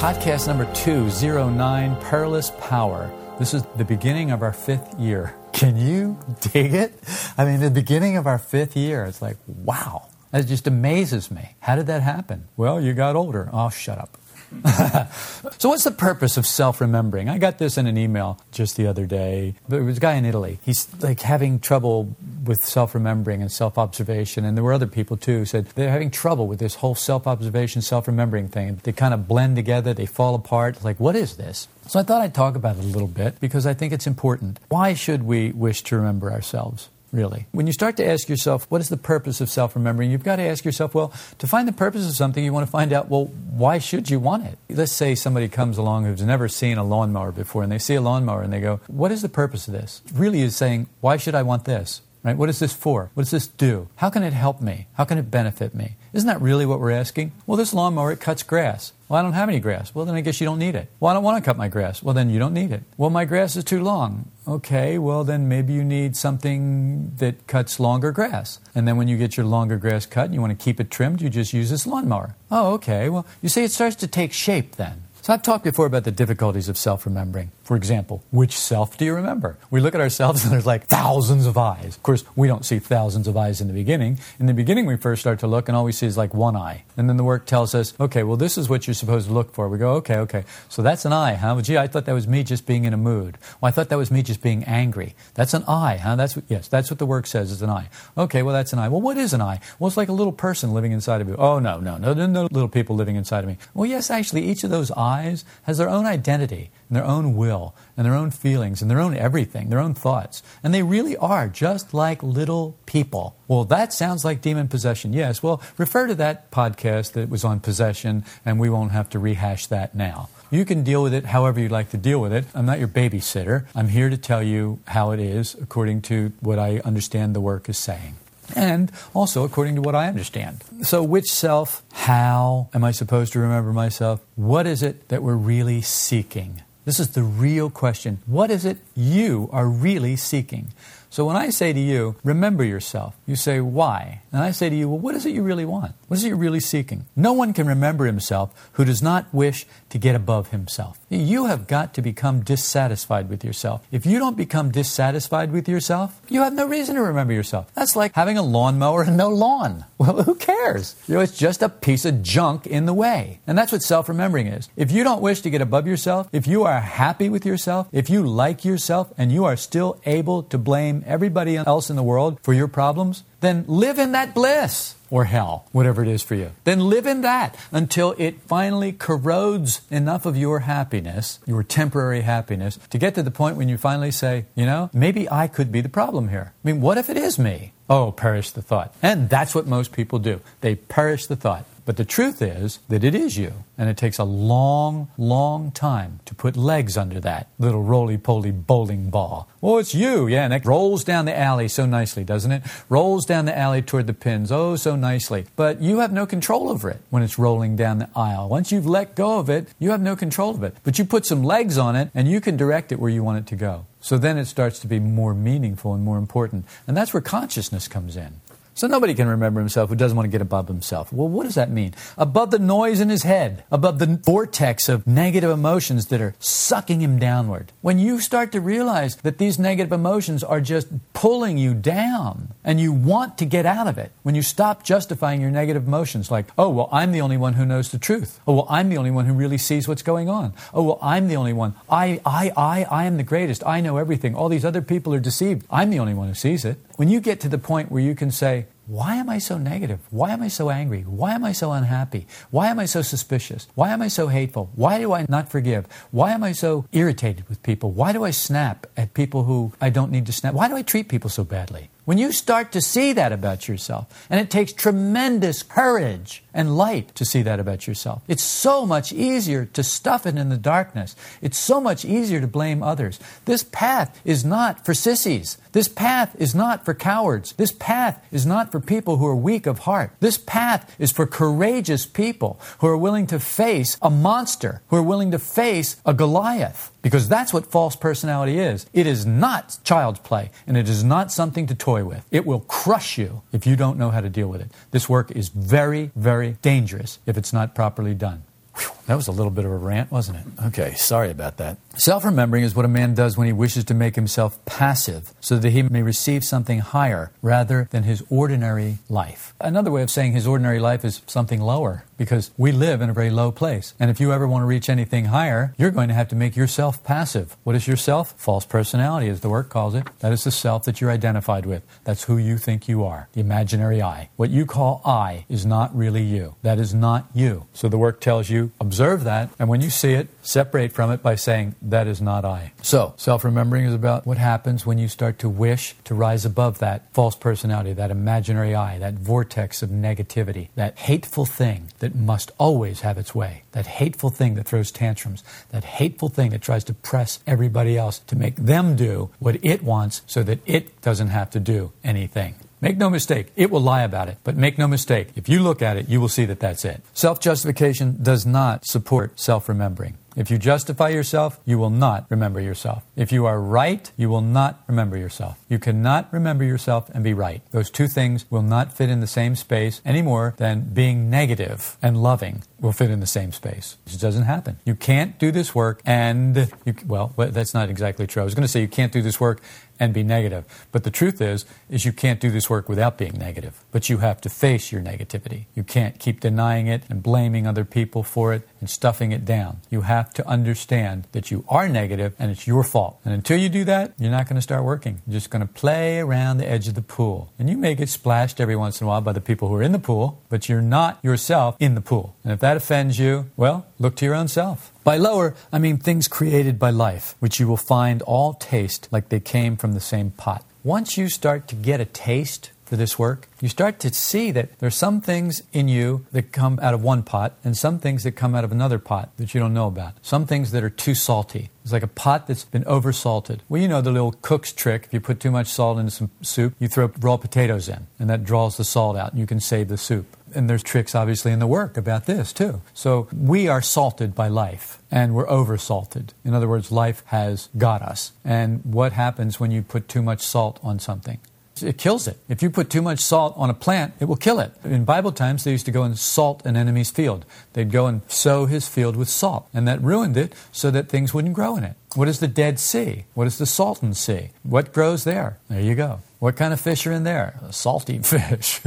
Podcast 0.00 0.46
number 0.46 0.64
209 0.72 1.94
Perilous 2.00 2.52
Power. 2.58 3.10
This 3.38 3.52
is 3.52 3.62
the 3.76 3.84
beginning 3.84 4.30
of 4.30 4.40
our 4.40 4.54
fifth 4.54 4.98
year. 4.98 5.34
Can 5.52 5.76
you 5.76 6.18
dig 6.40 6.72
it? 6.72 6.94
I 7.36 7.44
mean, 7.44 7.60
the 7.60 7.70
beginning 7.70 8.16
of 8.16 8.26
our 8.26 8.38
fifth 8.38 8.78
year, 8.78 9.04
it's 9.04 9.20
like, 9.20 9.36
wow. 9.46 10.06
That 10.30 10.46
just 10.46 10.66
amazes 10.66 11.30
me. 11.30 11.54
How 11.60 11.76
did 11.76 11.86
that 11.88 12.00
happen? 12.00 12.48
Well, 12.56 12.80
you 12.80 12.94
got 12.94 13.14
older. 13.14 13.50
Oh, 13.52 13.68
shut 13.68 13.98
up. 13.98 14.16
so, 15.58 15.68
what's 15.68 15.84
the 15.84 15.94
purpose 15.96 16.36
of 16.36 16.44
self 16.44 16.80
remembering? 16.80 17.28
I 17.28 17.38
got 17.38 17.58
this 17.58 17.78
in 17.78 17.86
an 17.86 17.96
email 17.96 18.40
just 18.50 18.76
the 18.76 18.86
other 18.86 19.06
day. 19.06 19.54
There 19.68 19.84
was 19.84 19.98
a 19.98 20.00
guy 20.00 20.14
in 20.14 20.24
Italy. 20.24 20.58
He's 20.64 20.88
like 21.02 21.20
having 21.20 21.60
trouble 21.60 22.16
with 22.44 22.58
self 22.64 22.94
remembering 22.94 23.42
and 23.42 23.50
self 23.50 23.78
observation. 23.78 24.44
And 24.44 24.56
there 24.56 24.64
were 24.64 24.72
other 24.72 24.88
people 24.88 25.16
too 25.16 25.38
who 25.38 25.44
said 25.44 25.66
they're 25.76 25.90
having 25.90 26.10
trouble 26.10 26.48
with 26.48 26.58
this 26.58 26.76
whole 26.76 26.96
self 26.96 27.28
observation, 27.28 27.80
self 27.80 28.08
remembering 28.08 28.48
thing. 28.48 28.80
They 28.82 28.92
kind 28.92 29.14
of 29.14 29.28
blend 29.28 29.54
together, 29.54 29.94
they 29.94 30.06
fall 30.06 30.34
apart. 30.34 30.82
Like, 30.82 30.98
what 30.98 31.14
is 31.14 31.36
this? 31.36 31.68
So, 31.86 32.00
I 32.00 32.02
thought 32.02 32.20
I'd 32.20 32.34
talk 32.34 32.56
about 32.56 32.76
it 32.76 32.82
a 32.84 32.88
little 32.88 33.08
bit 33.08 33.38
because 33.38 33.66
I 33.66 33.74
think 33.74 33.92
it's 33.92 34.06
important. 34.06 34.58
Why 34.68 34.94
should 34.94 35.22
we 35.22 35.52
wish 35.52 35.82
to 35.84 35.96
remember 35.96 36.32
ourselves? 36.32 36.88
Really. 37.12 37.46
When 37.52 37.66
you 37.66 37.72
start 37.72 37.96
to 37.98 38.06
ask 38.06 38.28
yourself, 38.28 38.66
what 38.68 38.80
is 38.80 38.88
the 38.88 38.96
purpose 38.96 39.40
of 39.40 39.48
self 39.48 39.74
remembering? 39.74 40.10
You've 40.10 40.24
got 40.24 40.36
to 40.36 40.42
ask 40.42 40.64
yourself, 40.64 40.94
well, 40.94 41.12
to 41.38 41.46
find 41.46 41.66
the 41.66 41.72
purpose 41.72 42.06
of 42.08 42.14
something, 42.14 42.44
you 42.44 42.52
want 42.52 42.66
to 42.66 42.70
find 42.70 42.92
out, 42.92 43.08
well, 43.08 43.26
why 43.26 43.78
should 43.78 44.10
you 44.10 44.20
want 44.20 44.46
it? 44.46 44.58
Let's 44.68 44.92
say 44.92 45.14
somebody 45.14 45.48
comes 45.48 45.78
along 45.78 46.04
who's 46.04 46.22
never 46.22 46.48
seen 46.48 46.78
a 46.78 46.84
lawnmower 46.84 47.32
before, 47.32 47.62
and 47.62 47.72
they 47.72 47.78
see 47.78 47.94
a 47.94 48.00
lawnmower 48.00 48.42
and 48.42 48.52
they 48.52 48.60
go, 48.60 48.80
what 48.86 49.12
is 49.12 49.22
the 49.22 49.28
purpose 49.28 49.68
of 49.68 49.74
this? 49.74 50.02
Really 50.12 50.40
is 50.40 50.56
saying, 50.56 50.88
why 51.00 51.16
should 51.16 51.34
I 51.34 51.42
want 51.42 51.64
this? 51.64 52.02
Right? 52.22 52.36
What 52.36 52.50
is 52.50 52.58
this 52.58 52.74
for? 52.74 53.10
What 53.14 53.22
does 53.22 53.30
this 53.30 53.46
do? 53.46 53.88
How 53.96 54.10
can 54.10 54.22
it 54.22 54.34
help 54.34 54.60
me? 54.60 54.86
How 54.94 55.04
can 55.04 55.16
it 55.16 55.30
benefit 55.30 55.74
me? 55.74 55.96
Isn't 56.12 56.26
that 56.26 56.40
really 56.40 56.66
what 56.66 56.80
we're 56.80 56.90
asking? 56.90 57.32
Well, 57.46 57.56
this 57.56 57.72
lawnmower, 57.72 58.12
it 58.12 58.20
cuts 58.20 58.42
grass. 58.42 58.92
Well, 59.08 59.18
I 59.18 59.22
don't 59.22 59.32
have 59.32 59.48
any 59.48 59.60
grass. 59.60 59.94
Well, 59.94 60.04
then 60.04 60.14
I 60.14 60.20
guess 60.20 60.40
you 60.40 60.44
don't 60.44 60.58
need 60.58 60.74
it. 60.74 60.88
Well, 61.00 61.10
I 61.10 61.14
don't 61.14 61.24
want 61.24 61.42
to 61.42 61.48
cut 61.48 61.56
my 61.56 61.68
grass. 61.68 62.02
Well, 62.02 62.14
then 62.14 62.30
you 62.30 62.38
don't 62.38 62.54
need 62.54 62.72
it. 62.72 62.82
Well, 62.96 63.10
my 63.10 63.24
grass 63.24 63.56
is 63.56 63.64
too 63.64 63.82
long. 63.82 64.30
Okay, 64.46 64.98
well, 64.98 65.24
then 65.24 65.48
maybe 65.48 65.72
you 65.72 65.84
need 65.84 66.16
something 66.16 67.12
that 67.16 67.46
cuts 67.46 67.80
longer 67.80 68.12
grass. 68.12 68.60
And 68.74 68.86
then 68.86 68.96
when 68.96 69.08
you 69.08 69.16
get 69.16 69.36
your 69.36 69.46
longer 69.46 69.76
grass 69.78 70.06
cut 70.06 70.26
and 70.26 70.34
you 70.34 70.40
want 70.40 70.56
to 70.56 70.64
keep 70.64 70.80
it 70.80 70.90
trimmed, 70.90 71.22
you 71.22 71.28
just 71.28 71.52
use 71.52 71.70
this 71.70 71.86
lawnmower. 71.86 72.36
Oh, 72.50 72.74
okay. 72.74 73.08
Well, 73.08 73.26
you 73.42 73.48
see, 73.48 73.64
it 73.64 73.72
starts 73.72 73.96
to 73.96 74.06
take 74.06 74.32
shape 74.32 74.76
then. 74.76 75.02
So 75.30 75.34
I've 75.34 75.42
talked 75.42 75.62
before 75.62 75.86
about 75.86 76.02
the 76.02 76.10
difficulties 76.10 76.68
of 76.68 76.76
self 76.76 77.06
remembering. 77.06 77.52
For 77.62 77.76
example, 77.76 78.24
which 78.32 78.58
self 78.58 78.98
do 78.98 79.04
you 79.04 79.14
remember? 79.14 79.56
We 79.70 79.78
look 79.78 79.94
at 79.94 80.00
ourselves 80.00 80.42
and 80.42 80.52
there's 80.52 80.66
like 80.66 80.88
thousands 80.88 81.46
of 81.46 81.56
eyes. 81.56 81.94
Of 81.94 82.02
course, 82.02 82.24
we 82.34 82.48
don't 82.48 82.64
see 82.64 82.80
thousands 82.80 83.28
of 83.28 83.36
eyes 83.36 83.60
in 83.60 83.68
the 83.68 83.72
beginning. 83.72 84.18
In 84.40 84.46
the 84.46 84.54
beginning, 84.54 84.86
we 84.86 84.96
first 84.96 85.20
start 85.20 85.38
to 85.38 85.46
look 85.46 85.68
and 85.68 85.76
all 85.76 85.84
we 85.84 85.92
see 85.92 86.06
is 86.06 86.16
like 86.16 86.34
one 86.34 86.56
eye. 86.56 86.82
And 86.96 87.08
then 87.08 87.16
the 87.16 87.22
work 87.22 87.46
tells 87.46 87.76
us, 87.76 87.94
okay, 88.00 88.24
well, 88.24 88.36
this 88.36 88.58
is 88.58 88.68
what 88.68 88.88
you're 88.88 88.94
supposed 88.94 89.28
to 89.28 89.32
look 89.32 89.54
for. 89.54 89.68
We 89.68 89.78
go, 89.78 89.92
okay, 89.98 90.16
okay. 90.16 90.42
So 90.68 90.82
that's 90.82 91.04
an 91.04 91.12
eye, 91.12 91.34
huh? 91.34 91.52
Well, 91.54 91.62
gee, 91.62 91.78
I 91.78 91.86
thought 91.86 92.06
that 92.06 92.12
was 92.12 92.26
me 92.26 92.42
just 92.42 92.66
being 92.66 92.84
in 92.84 92.92
a 92.92 92.96
mood. 92.96 93.38
Well, 93.60 93.68
I 93.68 93.70
thought 93.70 93.88
that 93.90 93.98
was 93.98 94.10
me 94.10 94.24
just 94.24 94.42
being 94.42 94.64
angry. 94.64 95.14
That's 95.34 95.54
an 95.54 95.62
eye, 95.68 95.98
huh? 95.98 96.16
That's 96.16 96.34
what, 96.34 96.46
yes, 96.48 96.66
that's 96.66 96.90
what 96.90 96.98
the 96.98 97.06
work 97.06 97.28
says 97.28 97.52
is 97.52 97.62
an 97.62 97.70
eye. 97.70 97.88
Okay, 98.18 98.42
well, 98.42 98.52
that's 98.52 98.72
an 98.72 98.80
eye. 98.80 98.88
Well, 98.88 99.00
what 99.00 99.16
is 99.16 99.32
an 99.32 99.42
eye? 99.42 99.60
Well, 99.78 99.86
it's 99.86 99.96
like 99.96 100.08
a 100.08 100.12
little 100.12 100.32
person 100.32 100.74
living 100.74 100.90
inside 100.90 101.20
of 101.20 101.28
you. 101.28 101.36
Oh, 101.36 101.60
no, 101.60 101.78
no, 101.78 101.98
no, 101.98 102.14
no, 102.14 102.26
no 102.26 102.48
little 102.50 102.68
people 102.68 102.96
living 102.96 103.14
inside 103.14 103.44
of 103.44 103.46
me. 103.46 103.58
Well, 103.74 103.86
yes, 103.86 104.10
actually, 104.10 104.42
each 104.42 104.64
of 104.64 104.70
those 104.70 104.90
eyes 104.90 105.19
has 105.22 105.78
their 105.78 105.88
own 105.88 106.06
identity 106.06 106.70
and 106.88 106.96
their 106.96 107.04
own 107.04 107.36
will 107.36 107.74
and 107.96 108.04
their 108.04 108.14
own 108.14 108.30
feelings 108.30 108.82
and 108.82 108.90
their 108.90 109.00
own 109.00 109.16
everything, 109.16 109.68
their 109.68 109.78
own 109.78 109.94
thoughts. 109.94 110.42
And 110.62 110.74
they 110.74 110.82
really 110.82 111.16
are 111.16 111.48
just 111.48 111.94
like 111.94 112.22
little 112.22 112.76
people. 112.86 113.36
Well, 113.48 113.64
that 113.64 113.92
sounds 113.92 114.24
like 114.24 114.42
demon 114.42 114.68
possession. 114.68 115.12
Yes. 115.12 115.42
Well, 115.42 115.62
refer 115.76 116.06
to 116.06 116.14
that 116.16 116.50
podcast 116.50 117.12
that 117.12 117.28
was 117.28 117.44
on 117.44 117.60
possession, 117.60 118.24
and 118.44 118.58
we 118.58 118.70
won't 118.70 118.92
have 118.92 119.08
to 119.10 119.18
rehash 119.18 119.66
that 119.68 119.94
now. 119.94 120.28
You 120.50 120.64
can 120.64 120.82
deal 120.82 121.02
with 121.02 121.14
it 121.14 121.26
however 121.26 121.60
you'd 121.60 121.70
like 121.70 121.90
to 121.90 121.96
deal 121.96 122.20
with 122.20 122.32
it. 122.32 122.44
I'm 122.54 122.66
not 122.66 122.80
your 122.80 122.88
babysitter. 122.88 123.66
I'm 123.74 123.88
here 123.88 124.10
to 124.10 124.16
tell 124.16 124.42
you 124.42 124.80
how 124.88 125.12
it 125.12 125.20
is 125.20 125.54
according 125.54 126.02
to 126.02 126.32
what 126.40 126.58
I 126.58 126.80
understand 126.80 127.36
the 127.36 127.40
work 127.40 127.68
is 127.68 127.78
saying 127.78 128.16
and 128.56 128.90
also 129.14 129.44
according 129.44 129.76
to 129.76 129.82
what 129.82 129.94
I 129.94 130.08
understand. 130.08 130.62
So, 130.82 131.02
which 131.02 131.30
self? 131.30 131.82
How 131.92 132.68
am 132.74 132.84
I 132.84 132.90
supposed 132.90 133.32
to 133.34 133.40
remember 133.40 133.72
myself? 133.72 134.20
What 134.36 134.66
is 134.66 134.82
it 134.82 135.08
that 135.08 135.22
we're 135.22 135.34
really 135.34 135.80
seeking? 135.82 136.62
This 136.84 136.98
is 136.98 137.10
the 137.10 137.22
real 137.22 137.70
question. 137.70 138.18
What 138.26 138.50
is 138.50 138.64
it 138.64 138.78
you 138.96 139.48
are 139.52 139.68
really 139.68 140.16
seeking? 140.16 140.68
So 141.12 141.24
when 141.24 141.36
I 141.36 141.50
say 141.50 141.72
to 141.72 141.80
you, 141.80 142.14
remember 142.22 142.62
yourself, 142.62 143.16
you 143.26 143.34
say, 143.34 143.60
why? 143.60 144.22
And 144.30 144.42
I 144.42 144.52
say 144.52 144.70
to 144.70 144.76
you, 144.76 144.88
well, 144.88 145.00
what 145.00 145.16
is 145.16 145.26
it 145.26 145.34
you 145.34 145.42
really 145.42 145.64
want? 145.64 145.96
What 146.06 146.18
is 146.18 146.24
it 146.24 146.28
you're 146.28 146.36
really 146.36 146.60
seeking? 146.60 147.06
No 147.16 147.32
one 147.32 147.52
can 147.52 147.66
remember 147.66 148.06
himself 148.06 148.70
who 148.74 148.84
does 148.84 149.02
not 149.02 149.26
wish 149.34 149.66
to 149.88 149.98
get 149.98 150.14
above 150.14 150.50
himself. 150.50 151.00
You 151.08 151.46
have 151.46 151.66
got 151.66 151.94
to 151.94 152.02
become 152.02 152.42
dissatisfied 152.42 153.28
with 153.28 153.44
yourself. 153.44 153.84
If 153.90 154.06
you 154.06 154.20
don't 154.20 154.36
become 154.36 154.70
dissatisfied 154.70 155.50
with 155.50 155.68
yourself, 155.68 156.20
you 156.28 156.42
have 156.42 156.52
no 156.52 156.64
reason 156.68 156.94
to 156.94 157.02
remember 157.02 157.32
yourself. 157.32 157.74
That's 157.74 157.96
like 157.96 158.14
having 158.14 158.38
a 158.38 158.42
lawnmower 158.42 159.02
and 159.02 159.16
no 159.16 159.28
lawn. 159.28 159.86
Well, 160.00 160.22
who 160.22 160.34
cares? 160.34 160.96
You 161.06 161.16
know, 161.16 161.20
it's 161.20 161.36
just 161.36 161.60
a 161.60 161.68
piece 161.68 162.06
of 162.06 162.22
junk 162.22 162.66
in 162.66 162.86
the 162.86 162.94
way. 162.94 163.40
And 163.46 163.58
that's 163.58 163.70
what 163.70 163.82
self 163.82 164.08
remembering 164.08 164.46
is. 164.46 164.70
If 164.74 164.90
you 164.90 165.04
don't 165.04 165.20
wish 165.20 165.42
to 165.42 165.50
get 165.50 165.60
above 165.60 165.86
yourself, 165.86 166.30
if 166.32 166.46
you 166.46 166.64
are 166.64 166.80
happy 166.80 167.28
with 167.28 167.44
yourself, 167.44 167.86
if 167.92 168.08
you 168.08 168.26
like 168.26 168.64
yourself, 168.64 169.12
and 169.18 169.30
you 169.30 169.44
are 169.44 169.56
still 169.56 170.00
able 170.06 170.42
to 170.44 170.56
blame 170.56 170.99
everybody 171.06 171.56
else 171.56 171.90
in 171.90 171.96
the 171.96 172.02
world 172.02 172.38
for 172.42 172.52
your 172.52 172.68
problems, 172.68 173.24
then 173.40 173.64
live 173.66 173.98
in 173.98 174.12
that 174.12 174.34
bliss 174.34 174.94
or 175.10 175.24
hell, 175.24 175.66
whatever 175.72 176.02
it 176.02 176.08
is 176.08 176.22
for 176.22 176.34
you. 176.34 176.52
Then 176.64 176.88
live 176.88 177.06
in 177.06 177.22
that 177.22 177.56
until 177.72 178.14
it 178.18 178.40
finally 178.42 178.92
corrodes 178.92 179.80
enough 179.90 180.24
of 180.24 180.36
your 180.36 180.60
happiness, 180.60 181.40
your 181.46 181.62
temporary 181.62 182.20
happiness, 182.20 182.78
to 182.90 182.98
get 182.98 183.14
to 183.16 183.22
the 183.22 183.30
point 183.30 183.56
when 183.56 183.68
you 183.68 183.76
finally 183.76 184.10
say, 184.10 184.46
you 184.54 184.66
know, 184.66 184.90
maybe 184.92 185.28
I 185.28 185.48
could 185.48 185.72
be 185.72 185.80
the 185.80 185.88
problem 185.88 186.28
here. 186.28 186.52
I 186.64 186.66
mean, 186.66 186.80
what 186.80 186.98
if 186.98 187.10
it 187.10 187.16
is 187.16 187.38
me? 187.38 187.72
Oh, 187.88 188.12
perish 188.12 188.52
the 188.52 188.62
thought. 188.62 188.94
And 189.02 189.28
that's 189.28 189.54
what 189.54 189.66
most 189.66 189.92
people 189.92 190.20
do. 190.20 190.40
They 190.60 190.76
perish 190.76 191.26
the 191.26 191.36
thought. 191.36 191.64
But 191.90 191.96
the 191.96 192.04
truth 192.04 192.40
is 192.40 192.78
that 192.88 193.02
it 193.02 193.16
is 193.16 193.36
you, 193.36 193.52
and 193.76 193.90
it 193.90 193.96
takes 193.96 194.20
a 194.20 194.22
long, 194.22 195.08
long 195.18 195.72
time 195.72 196.20
to 196.24 196.36
put 196.36 196.56
legs 196.56 196.96
under 196.96 197.18
that 197.18 197.48
little 197.58 197.82
roly 197.82 198.16
poly 198.16 198.52
bowling 198.52 199.10
ball. 199.10 199.48
Oh, 199.60 199.78
it's 199.78 199.92
you, 199.92 200.28
yeah, 200.28 200.44
and 200.44 200.54
it 200.54 200.64
rolls 200.64 201.02
down 201.02 201.24
the 201.24 201.36
alley 201.36 201.66
so 201.66 201.86
nicely, 201.86 202.22
doesn't 202.22 202.52
it? 202.52 202.62
Rolls 202.88 203.26
down 203.26 203.46
the 203.46 203.58
alley 203.58 203.82
toward 203.82 204.06
the 204.06 204.14
pins, 204.14 204.52
oh, 204.52 204.76
so 204.76 204.94
nicely. 204.94 205.46
But 205.56 205.82
you 205.82 205.98
have 205.98 206.12
no 206.12 206.26
control 206.26 206.70
over 206.70 206.88
it 206.90 207.00
when 207.10 207.24
it's 207.24 207.40
rolling 207.40 207.74
down 207.74 207.98
the 207.98 208.08
aisle. 208.14 208.48
Once 208.48 208.70
you've 208.70 208.86
let 208.86 209.16
go 209.16 209.40
of 209.40 209.50
it, 209.50 209.66
you 209.80 209.90
have 209.90 210.00
no 210.00 210.14
control 210.14 210.54
of 210.54 210.62
it. 210.62 210.76
But 210.84 210.96
you 210.96 211.04
put 211.04 211.26
some 211.26 211.42
legs 211.42 211.76
on 211.76 211.96
it, 211.96 212.12
and 212.14 212.30
you 212.30 212.40
can 212.40 212.56
direct 212.56 212.92
it 212.92 213.00
where 213.00 213.10
you 213.10 213.24
want 213.24 213.38
it 213.38 213.48
to 213.48 213.56
go. 213.56 213.86
So 214.00 214.16
then 214.16 214.38
it 214.38 214.44
starts 214.44 214.78
to 214.78 214.86
be 214.86 215.00
more 215.00 215.34
meaningful 215.34 215.92
and 215.92 216.04
more 216.04 216.18
important. 216.18 216.66
And 216.86 216.96
that's 216.96 217.12
where 217.12 217.20
consciousness 217.20 217.88
comes 217.88 218.16
in. 218.16 218.34
So 218.74 218.86
nobody 218.86 219.14
can 219.14 219.28
remember 219.28 219.60
himself 219.60 219.90
who 219.90 219.96
doesn't 219.96 220.16
want 220.16 220.26
to 220.26 220.30
get 220.30 220.40
above 220.40 220.68
himself. 220.68 221.12
Well, 221.12 221.28
what 221.28 221.44
does 221.44 221.54
that 221.56 221.70
mean? 221.70 221.94
Above 222.16 222.50
the 222.50 222.58
noise 222.58 223.00
in 223.00 223.10
his 223.10 223.24
head, 223.24 223.64
above 223.70 223.98
the 223.98 224.06
vortex 224.06 224.88
of 224.88 225.06
negative 225.06 225.50
emotions 225.50 226.06
that 226.06 226.20
are 226.20 226.34
sucking 226.38 227.00
him 227.00 227.18
downward. 227.18 227.72
When 227.80 227.98
you 227.98 228.20
start 228.20 228.52
to 228.52 228.60
realize 228.60 229.16
that 229.16 229.38
these 229.38 229.58
negative 229.58 229.92
emotions 229.92 230.42
are 230.42 230.60
just 230.60 230.88
pulling 231.12 231.58
you 231.58 231.74
down 231.74 232.54
and 232.64 232.80
you 232.80 232.92
want 232.92 233.36
to 233.38 233.44
get 233.44 233.66
out 233.66 233.86
of 233.86 233.98
it, 233.98 234.12
when 234.22 234.34
you 234.34 234.42
stop 234.42 234.84
justifying 234.84 235.40
your 235.40 235.50
negative 235.50 235.86
emotions 235.86 236.30
like, 236.30 236.46
oh, 236.56 236.68
well, 236.68 236.88
I'm 236.92 237.12
the 237.12 237.20
only 237.20 237.36
one 237.36 237.54
who 237.54 237.66
knows 237.66 237.90
the 237.90 237.98
truth. 237.98 238.40
Oh, 238.46 238.54
well, 238.54 238.66
I'm 238.70 238.88
the 238.88 238.96
only 238.96 239.10
one 239.10 239.26
who 239.26 239.34
really 239.34 239.58
sees 239.58 239.88
what's 239.88 240.02
going 240.02 240.28
on. 240.28 240.54
Oh, 240.72 240.82
well, 240.82 240.98
I'm 241.02 241.28
the 241.28 241.36
only 241.36 241.52
one. 241.52 241.74
I, 241.88 242.20
I, 242.24 242.52
I, 242.56 242.84
I 242.84 243.04
am 243.04 243.16
the 243.16 243.22
greatest. 243.22 243.66
I 243.66 243.80
know 243.80 243.96
everything. 243.96 244.34
All 244.34 244.48
these 244.48 244.64
other 244.64 244.82
people 244.82 245.12
are 245.14 245.20
deceived. 245.20 245.66
I'm 245.70 245.90
the 245.90 245.98
only 245.98 246.14
one 246.14 246.28
who 246.28 246.34
sees 246.34 246.64
it. 246.64 246.78
When 247.00 247.08
you 247.08 247.22
get 247.22 247.40
to 247.40 247.48
the 247.48 247.56
point 247.56 247.90
where 247.90 248.02
you 248.02 248.14
can 248.14 248.30
say, 248.30 248.66
why 248.86 249.14
am 249.14 249.30
I 249.30 249.38
so 249.38 249.56
negative? 249.56 250.00
Why 250.10 250.32
am 250.32 250.42
I 250.42 250.48
so 250.48 250.68
angry? 250.68 251.00
Why 251.00 251.32
am 251.32 251.44
I 251.44 251.52
so 251.52 251.72
unhappy? 251.72 252.26
Why 252.50 252.68
am 252.68 252.78
I 252.78 252.84
so 252.84 253.00
suspicious? 253.00 253.66
Why 253.74 253.88
am 253.88 254.02
I 254.02 254.08
so 254.08 254.26
hateful? 254.26 254.70
Why 254.74 254.98
do 254.98 255.14
I 255.14 255.24
not 255.26 255.48
forgive? 255.48 255.86
Why 256.10 256.32
am 256.32 256.44
I 256.44 256.52
so 256.52 256.84
irritated 256.92 257.48
with 257.48 257.62
people? 257.62 257.90
Why 257.92 258.12
do 258.12 258.22
I 258.22 258.32
snap 258.32 258.86
at 258.98 259.14
people 259.14 259.44
who 259.44 259.72
I 259.80 259.88
don't 259.88 260.12
need 260.12 260.26
to 260.26 260.32
snap? 260.32 260.52
Why 260.52 260.68
do 260.68 260.76
I 260.76 260.82
treat 260.82 261.08
people 261.08 261.30
so 261.30 261.42
badly? 261.42 261.88
When 262.04 262.18
you 262.18 262.32
start 262.32 262.72
to 262.72 262.80
see 262.80 263.12
that 263.12 263.32
about 263.32 263.68
yourself, 263.68 264.26
and 264.30 264.40
it 264.40 264.50
takes 264.50 264.72
tremendous 264.72 265.62
courage 265.62 266.42
and 266.52 266.76
light 266.76 267.14
to 267.14 267.24
see 267.24 267.42
that 267.42 267.60
about 267.60 267.86
yourself, 267.86 268.22
it's 268.26 268.42
so 268.42 268.86
much 268.86 269.12
easier 269.12 269.66
to 269.66 269.82
stuff 269.82 270.26
it 270.26 270.36
in 270.36 270.48
the 270.48 270.56
darkness. 270.56 271.14
It's 271.42 271.58
so 271.58 271.80
much 271.80 272.04
easier 272.04 272.40
to 272.40 272.46
blame 272.46 272.82
others. 272.82 273.20
This 273.44 273.62
path 273.62 274.20
is 274.24 274.44
not 274.44 274.84
for 274.84 274.94
sissies. 274.94 275.58
This 275.72 275.88
path 275.88 276.34
is 276.38 276.54
not 276.54 276.84
for 276.84 276.94
cowards. 276.94 277.52
This 277.52 277.72
path 277.72 278.24
is 278.32 278.46
not 278.46 278.72
for 278.72 278.80
people 278.80 279.18
who 279.18 279.26
are 279.26 279.36
weak 279.36 279.66
of 279.66 279.80
heart. 279.80 280.12
This 280.20 280.38
path 280.38 280.96
is 280.98 281.12
for 281.12 281.26
courageous 281.26 282.06
people 282.06 282.58
who 282.78 282.86
are 282.86 282.96
willing 282.96 283.26
to 283.28 283.38
face 283.38 283.96
a 284.02 284.10
monster, 284.10 284.82
who 284.88 284.96
are 284.96 285.02
willing 285.02 285.30
to 285.30 285.38
face 285.38 286.00
a 286.04 286.14
Goliath. 286.14 286.90
Because 287.02 287.28
that's 287.28 287.52
what 287.52 287.66
false 287.66 287.96
personality 287.96 288.58
is. 288.58 288.86
It 288.92 289.06
is 289.06 289.24
not 289.24 289.78
child's 289.84 290.20
play, 290.20 290.50
and 290.66 290.76
it 290.76 290.88
is 290.88 291.02
not 291.02 291.32
something 291.32 291.66
to 291.66 291.74
toy 291.74 292.04
with. 292.04 292.26
It 292.30 292.44
will 292.44 292.60
crush 292.60 293.16
you 293.16 293.42
if 293.52 293.66
you 293.66 293.76
don't 293.76 293.98
know 293.98 294.10
how 294.10 294.20
to 294.20 294.28
deal 294.28 294.48
with 294.48 294.60
it. 294.60 294.70
This 294.90 295.08
work 295.08 295.30
is 295.30 295.48
very, 295.48 296.10
very 296.14 296.58
dangerous 296.62 297.18
if 297.26 297.36
it's 297.36 297.52
not 297.52 297.74
properly 297.74 298.14
done. 298.14 298.42
Whew, 298.76 298.90
that 299.10 299.16
was 299.16 299.26
a 299.26 299.32
little 299.32 299.50
bit 299.50 299.64
of 299.64 299.72
a 299.72 299.76
rant, 299.76 300.12
wasn't 300.12 300.38
it? 300.38 300.64
Okay, 300.66 300.94
sorry 300.94 301.32
about 301.32 301.56
that. 301.56 301.78
Self 301.96 302.24
remembering 302.24 302.62
is 302.62 302.76
what 302.76 302.84
a 302.84 302.88
man 302.88 303.12
does 303.12 303.36
when 303.36 303.48
he 303.48 303.52
wishes 303.52 303.82
to 303.86 303.94
make 303.94 304.14
himself 304.14 304.64
passive 304.66 305.34
so 305.40 305.58
that 305.58 305.70
he 305.70 305.82
may 305.82 306.04
receive 306.04 306.44
something 306.44 306.78
higher 306.78 307.32
rather 307.42 307.88
than 307.90 308.04
his 308.04 308.22
ordinary 308.30 308.98
life. 309.08 309.52
Another 309.60 309.90
way 309.90 310.02
of 310.02 310.12
saying 310.12 310.32
his 310.32 310.46
ordinary 310.46 310.78
life 310.78 311.04
is 311.04 311.22
something 311.26 311.60
lower 311.60 312.04
because 312.16 312.52
we 312.56 312.70
live 312.70 313.00
in 313.00 313.10
a 313.10 313.12
very 313.12 313.30
low 313.30 313.50
place. 313.50 313.94
And 313.98 314.10
if 314.10 314.20
you 314.20 314.32
ever 314.32 314.46
want 314.46 314.62
to 314.62 314.66
reach 314.66 314.88
anything 314.88 315.24
higher, 315.24 315.74
you're 315.76 315.90
going 315.90 316.08
to 316.08 316.14
have 316.14 316.28
to 316.28 316.36
make 316.36 316.54
yourself 316.54 317.02
passive. 317.02 317.56
What 317.64 317.74
is 317.74 317.88
yourself? 317.88 318.34
False 318.36 318.64
personality, 318.64 319.28
as 319.28 319.40
the 319.40 319.48
work 319.48 319.70
calls 319.70 319.94
it. 319.94 320.06
That 320.20 320.32
is 320.32 320.44
the 320.44 320.50
self 320.52 320.84
that 320.84 321.00
you're 321.00 321.10
identified 321.10 321.66
with. 321.66 321.82
That's 322.04 322.24
who 322.24 322.36
you 322.38 322.58
think 322.58 322.88
you 322.88 323.04
are, 323.04 323.28
the 323.32 323.40
imaginary 323.40 324.02
I. 324.02 324.28
What 324.36 324.50
you 324.50 324.66
call 324.66 325.00
I 325.04 325.46
is 325.48 325.66
not 325.66 325.96
really 325.96 326.22
you. 326.22 326.54
That 326.62 326.78
is 326.78 326.94
not 326.94 327.26
you. 327.34 327.66
So 327.72 327.88
the 327.88 327.98
work 327.98 328.20
tells 328.20 328.50
you, 328.50 328.70
observe 328.78 328.99
that, 329.00 329.50
and 329.58 329.68
when 329.68 329.80
you 329.80 329.90
see 329.90 330.12
it, 330.12 330.28
separate 330.42 330.92
from 330.92 331.10
it 331.10 331.22
by 331.22 331.34
saying, 331.34 331.74
that 331.82 332.06
is 332.06 332.20
not 332.20 332.44
I. 332.44 332.72
So, 332.82 333.14
self 333.16 333.44
remembering 333.44 333.84
is 333.86 333.94
about 333.94 334.26
what 334.26 334.38
happens 334.38 334.84
when 334.84 334.98
you 334.98 335.08
start 335.08 335.38
to 335.40 335.48
wish 335.48 335.94
to 336.04 336.14
rise 336.14 336.44
above 336.44 336.78
that 336.80 337.12
false 337.12 337.34
personality, 337.34 337.92
that 337.94 338.10
imaginary 338.10 338.74
I, 338.74 338.98
that 338.98 339.14
vortex 339.14 339.82
of 339.82 339.90
negativity, 339.90 340.68
that 340.74 340.98
hateful 340.98 341.46
thing 341.46 341.88
that 342.00 342.14
must 342.14 342.52
always 342.58 343.00
have 343.00 343.16
its 343.18 343.34
way, 343.34 343.62
that 343.72 343.86
hateful 343.86 344.30
thing 344.30 344.54
that 344.54 344.66
throws 344.66 344.90
tantrums, 344.90 345.42
that 345.70 345.84
hateful 345.84 346.28
thing 346.28 346.50
that 346.50 346.62
tries 346.62 346.84
to 346.84 346.94
press 346.94 347.40
everybody 347.46 347.96
else 347.96 348.18
to 348.18 348.36
make 348.36 348.56
them 348.56 348.96
do 348.96 349.30
what 349.38 349.58
it 349.64 349.82
wants 349.82 350.22
so 350.26 350.42
that 350.42 350.60
it 350.66 351.00
doesn't 351.00 351.28
have 351.28 351.50
to 351.50 351.60
do 351.60 351.92
anything. 352.04 352.54
Make 352.82 352.96
no 352.96 353.10
mistake, 353.10 353.48
it 353.56 353.70
will 353.70 353.80
lie 353.80 354.02
about 354.02 354.28
it. 354.28 354.38
But 354.42 354.56
make 354.56 354.78
no 354.78 354.88
mistake, 354.88 355.28
if 355.36 355.48
you 355.48 355.60
look 355.60 355.82
at 355.82 355.98
it, 355.98 356.08
you 356.08 356.18
will 356.18 356.28
see 356.28 356.46
that 356.46 356.60
that's 356.60 356.84
it. 356.84 357.02
Self 357.12 357.38
justification 357.38 358.16
does 358.22 358.46
not 358.46 358.86
support 358.86 359.38
self 359.38 359.68
remembering. 359.68 360.16
If 360.36 360.50
you 360.50 360.58
justify 360.58 361.08
yourself, 361.08 361.60
you 361.66 361.76
will 361.76 361.90
not 361.90 362.24
remember 362.30 362.60
yourself. 362.60 363.02
If 363.16 363.32
you 363.32 363.46
are 363.46 363.60
right, 363.60 364.10
you 364.16 364.30
will 364.30 364.40
not 364.40 364.82
remember 364.86 365.16
yourself. 365.16 365.58
You 365.68 365.78
cannot 365.78 366.32
remember 366.32 366.64
yourself 366.64 367.10
and 367.12 367.24
be 367.24 367.34
right. 367.34 367.62
Those 367.72 367.90
two 367.90 368.06
things 368.06 368.48
will 368.48 368.62
not 368.62 368.96
fit 368.96 369.10
in 369.10 369.20
the 369.20 369.26
same 369.26 369.56
space 369.56 370.00
any 370.04 370.22
more 370.22 370.54
than 370.56 370.94
being 370.94 371.28
negative 371.28 371.98
and 372.00 372.22
loving 372.22 372.62
will 372.80 372.92
fit 372.92 373.10
in 373.10 373.20
the 373.20 373.26
same 373.26 373.52
space. 373.52 373.96
It 374.06 374.20
doesn't 374.20 374.44
happen. 374.44 374.78
You 374.84 374.94
can't 374.94 375.38
do 375.38 375.50
this 375.50 375.74
work 375.74 376.00
and, 376.04 376.70
you, 376.84 376.94
well, 377.06 377.32
that's 377.36 377.74
not 377.74 377.90
exactly 377.90 378.26
true. 378.26 378.42
I 378.42 378.44
was 378.44 378.54
going 378.54 378.62
to 378.62 378.68
say 378.68 378.80
you 378.80 378.88
can't 378.88 379.12
do 379.12 379.22
this 379.22 379.40
work 379.40 379.60
and 380.00 380.14
be 380.14 380.22
negative. 380.22 380.64
But 380.90 381.04
the 381.04 381.10
truth 381.10 381.40
is, 381.42 381.66
is 381.90 382.06
you 382.06 382.12
can't 382.12 382.40
do 382.40 382.50
this 382.50 382.70
work 382.70 382.88
without 382.88 383.18
being 383.18 383.34
negative. 383.34 383.84
But 383.92 384.08
you 384.08 384.18
have 384.18 384.40
to 384.40 384.48
face 384.48 384.90
your 384.90 385.02
negativity. 385.02 385.66
You 385.74 385.84
can't 385.84 386.18
keep 386.18 386.40
denying 386.40 386.86
it 386.86 387.02
and 387.10 387.22
blaming 387.22 387.66
other 387.66 387.84
people 387.84 388.22
for 388.22 388.54
it 388.54 388.66
and 388.80 388.88
stuffing 388.88 389.30
it 389.30 389.44
down. 389.44 389.80
You 389.90 390.00
have 390.00 390.32
to 390.34 390.48
understand 390.48 391.24
that 391.32 391.50
you 391.50 391.64
are 391.68 391.86
negative 391.86 392.34
and 392.38 392.50
it's 392.50 392.66
your 392.66 392.82
fault. 392.82 393.20
And 393.26 393.34
until 393.34 393.58
you 393.58 393.68
do 393.68 393.84
that, 393.84 394.14
you're 394.18 394.30
not 394.30 394.46
going 394.46 394.56
to 394.56 394.62
start 394.62 394.84
working. 394.84 395.20
You're 395.26 395.34
just 395.34 395.50
going 395.50 395.66
to 395.66 395.72
play 395.72 396.18
around 396.18 396.56
the 396.56 396.68
edge 396.68 396.88
of 396.88 396.94
the 396.94 397.02
pool. 397.02 397.52
And 397.58 397.68
you 397.68 397.76
may 397.76 397.94
get 397.94 398.08
splashed 398.08 398.58
every 398.58 398.76
once 398.76 399.00
in 399.00 399.06
a 399.06 399.08
while 399.08 399.20
by 399.20 399.32
the 399.32 399.40
people 399.40 399.68
who 399.68 399.74
are 399.74 399.82
in 399.82 399.92
the 399.92 399.98
pool, 399.98 400.42
but 400.48 400.68
you're 400.68 400.80
not 400.80 401.22
yourself 401.22 401.76
in 401.78 401.94
the 401.94 402.00
pool. 402.00 402.34
And 402.42 402.54
if 402.54 402.60
that 402.60 402.69
offends 402.76 403.18
you, 403.18 403.50
well, 403.56 403.86
look 403.98 404.16
to 404.16 404.24
your 404.24 404.34
own 404.34 404.48
self. 404.48 404.92
By 405.04 405.16
lower, 405.16 405.54
I 405.72 405.78
mean 405.78 405.96
things 405.96 406.28
created 406.28 406.78
by 406.78 406.90
life, 406.90 407.34
which 407.38 407.58
you 407.58 407.66
will 407.66 407.76
find 407.76 408.22
all 408.22 408.54
taste 408.54 409.08
like 409.10 409.28
they 409.28 409.40
came 409.40 409.76
from 409.76 409.94
the 409.94 410.00
same 410.00 410.30
pot. 410.30 410.64
Once 410.82 411.16
you 411.16 411.28
start 411.28 411.68
to 411.68 411.74
get 411.74 412.00
a 412.00 412.04
taste 412.04 412.70
for 412.90 412.96
this 412.96 413.16
work, 413.18 413.48
you 413.60 413.68
start 413.68 414.00
to 414.00 414.12
see 414.12 414.50
that 414.50 414.76
there 414.80 414.88
are 414.88 414.90
some 414.90 415.20
things 415.20 415.62
in 415.72 415.86
you 415.86 416.26
that 416.32 416.50
come 416.50 416.78
out 416.82 416.92
of 416.92 417.02
one 417.02 417.22
pot 417.22 417.54
and 417.62 417.76
some 417.76 418.00
things 418.00 418.24
that 418.24 418.32
come 418.32 418.52
out 418.54 418.64
of 418.64 418.72
another 418.72 418.98
pot 418.98 419.30
that 419.36 419.54
you 419.54 419.60
don't 419.60 419.72
know 419.72 419.86
about. 419.86 420.14
Some 420.22 420.44
things 420.44 420.72
that 420.72 420.82
are 420.82 420.90
too 420.90 421.14
salty. 421.14 421.70
It's 421.84 421.92
like 421.92 422.02
a 422.02 422.08
pot 422.08 422.48
that's 422.48 422.64
been 422.64 422.84
over 422.86 423.12
salted. 423.12 423.62
Well, 423.68 423.80
you 423.80 423.86
know 423.86 424.00
the 424.00 424.10
little 424.10 424.32
cook's 424.32 424.72
trick. 424.72 425.04
If 425.04 425.14
you 425.14 425.20
put 425.20 425.38
too 425.38 425.52
much 425.52 425.68
salt 425.68 425.98
into 425.98 426.10
some 426.10 426.30
soup, 426.42 426.74
you 426.80 426.88
throw 426.88 427.12
raw 427.20 427.36
potatoes 427.36 427.88
in, 427.88 428.08
and 428.18 428.28
that 428.28 428.44
draws 428.44 428.76
the 428.76 428.84
salt 428.84 429.16
out, 429.16 429.30
and 429.30 429.40
you 429.40 429.46
can 429.46 429.60
save 429.60 429.88
the 429.88 429.96
soup. 429.96 430.36
And 430.54 430.68
there's 430.68 430.82
tricks, 430.82 431.14
obviously, 431.14 431.52
in 431.52 431.58
the 431.58 431.66
work 431.66 431.96
about 431.96 432.26
this, 432.26 432.52
too. 432.52 432.82
So 432.94 433.28
we 433.32 433.68
are 433.68 433.82
salted 433.82 434.34
by 434.34 434.48
life, 434.48 434.98
and 435.10 435.34
we're 435.34 435.48
over 435.48 435.78
salted. 435.78 436.34
In 436.44 436.54
other 436.54 436.68
words, 436.68 436.90
life 436.90 437.22
has 437.26 437.68
got 437.76 438.02
us. 438.02 438.32
And 438.44 438.84
what 438.84 439.12
happens 439.12 439.60
when 439.60 439.70
you 439.70 439.82
put 439.82 440.08
too 440.08 440.22
much 440.22 440.42
salt 440.42 440.78
on 440.82 440.98
something? 440.98 441.38
it 441.82 441.98
kills 441.98 442.28
it. 442.28 442.38
If 442.48 442.62
you 442.62 442.70
put 442.70 442.90
too 442.90 443.02
much 443.02 443.20
salt 443.20 443.54
on 443.56 443.70
a 443.70 443.74
plant, 443.74 444.14
it 444.20 444.26
will 444.26 444.36
kill 444.36 444.60
it. 444.60 444.72
In 444.84 445.04
Bible 445.04 445.32
times, 445.32 445.64
they 445.64 445.72
used 445.72 445.86
to 445.86 445.92
go 445.92 446.02
and 446.02 446.18
salt 446.18 446.64
an 446.64 446.76
enemy's 446.76 447.10
field. 447.10 447.44
They'd 447.72 447.90
go 447.90 448.06
and 448.06 448.22
sow 448.28 448.66
his 448.66 448.88
field 448.88 449.16
with 449.16 449.28
salt, 449.28 449.68
and 449.72 449.86
that 449.88 450.02
ruined 450.02 450.36
it 450.36 450.54
so 450.72 450.90
that 450.90 451.08
things 451.08 451.32
wouldn't 451.34 451.54
grow 451.54 451.76
in 451.76 451.84
it. 451.84 451.96
What 452.14 452.28
is 452.28 452.40
the 452.40 452.48
Dead 452.48 452.78
Sea? 452.78 453.24
What 453.34 453.46
is 453.46 453.58
the 453.58 453.66
Salton 453.66 454.14
Sea? 454.14 454.50
What 454.62 454.92
grows 454.92 455.24
there? 455.24 455.58
There 455.68 455.80
you 455.80 455.94
go. 455.94 456.20
What 456.40 456.56
kind 456.56 456.72
of 456.72 456.80
fish 456.80 457.06
are 457.06 457.12
in 457.12 457.24
there? 457.24 457.60
Salty 457.70 458.18
fish. 458.22 458.80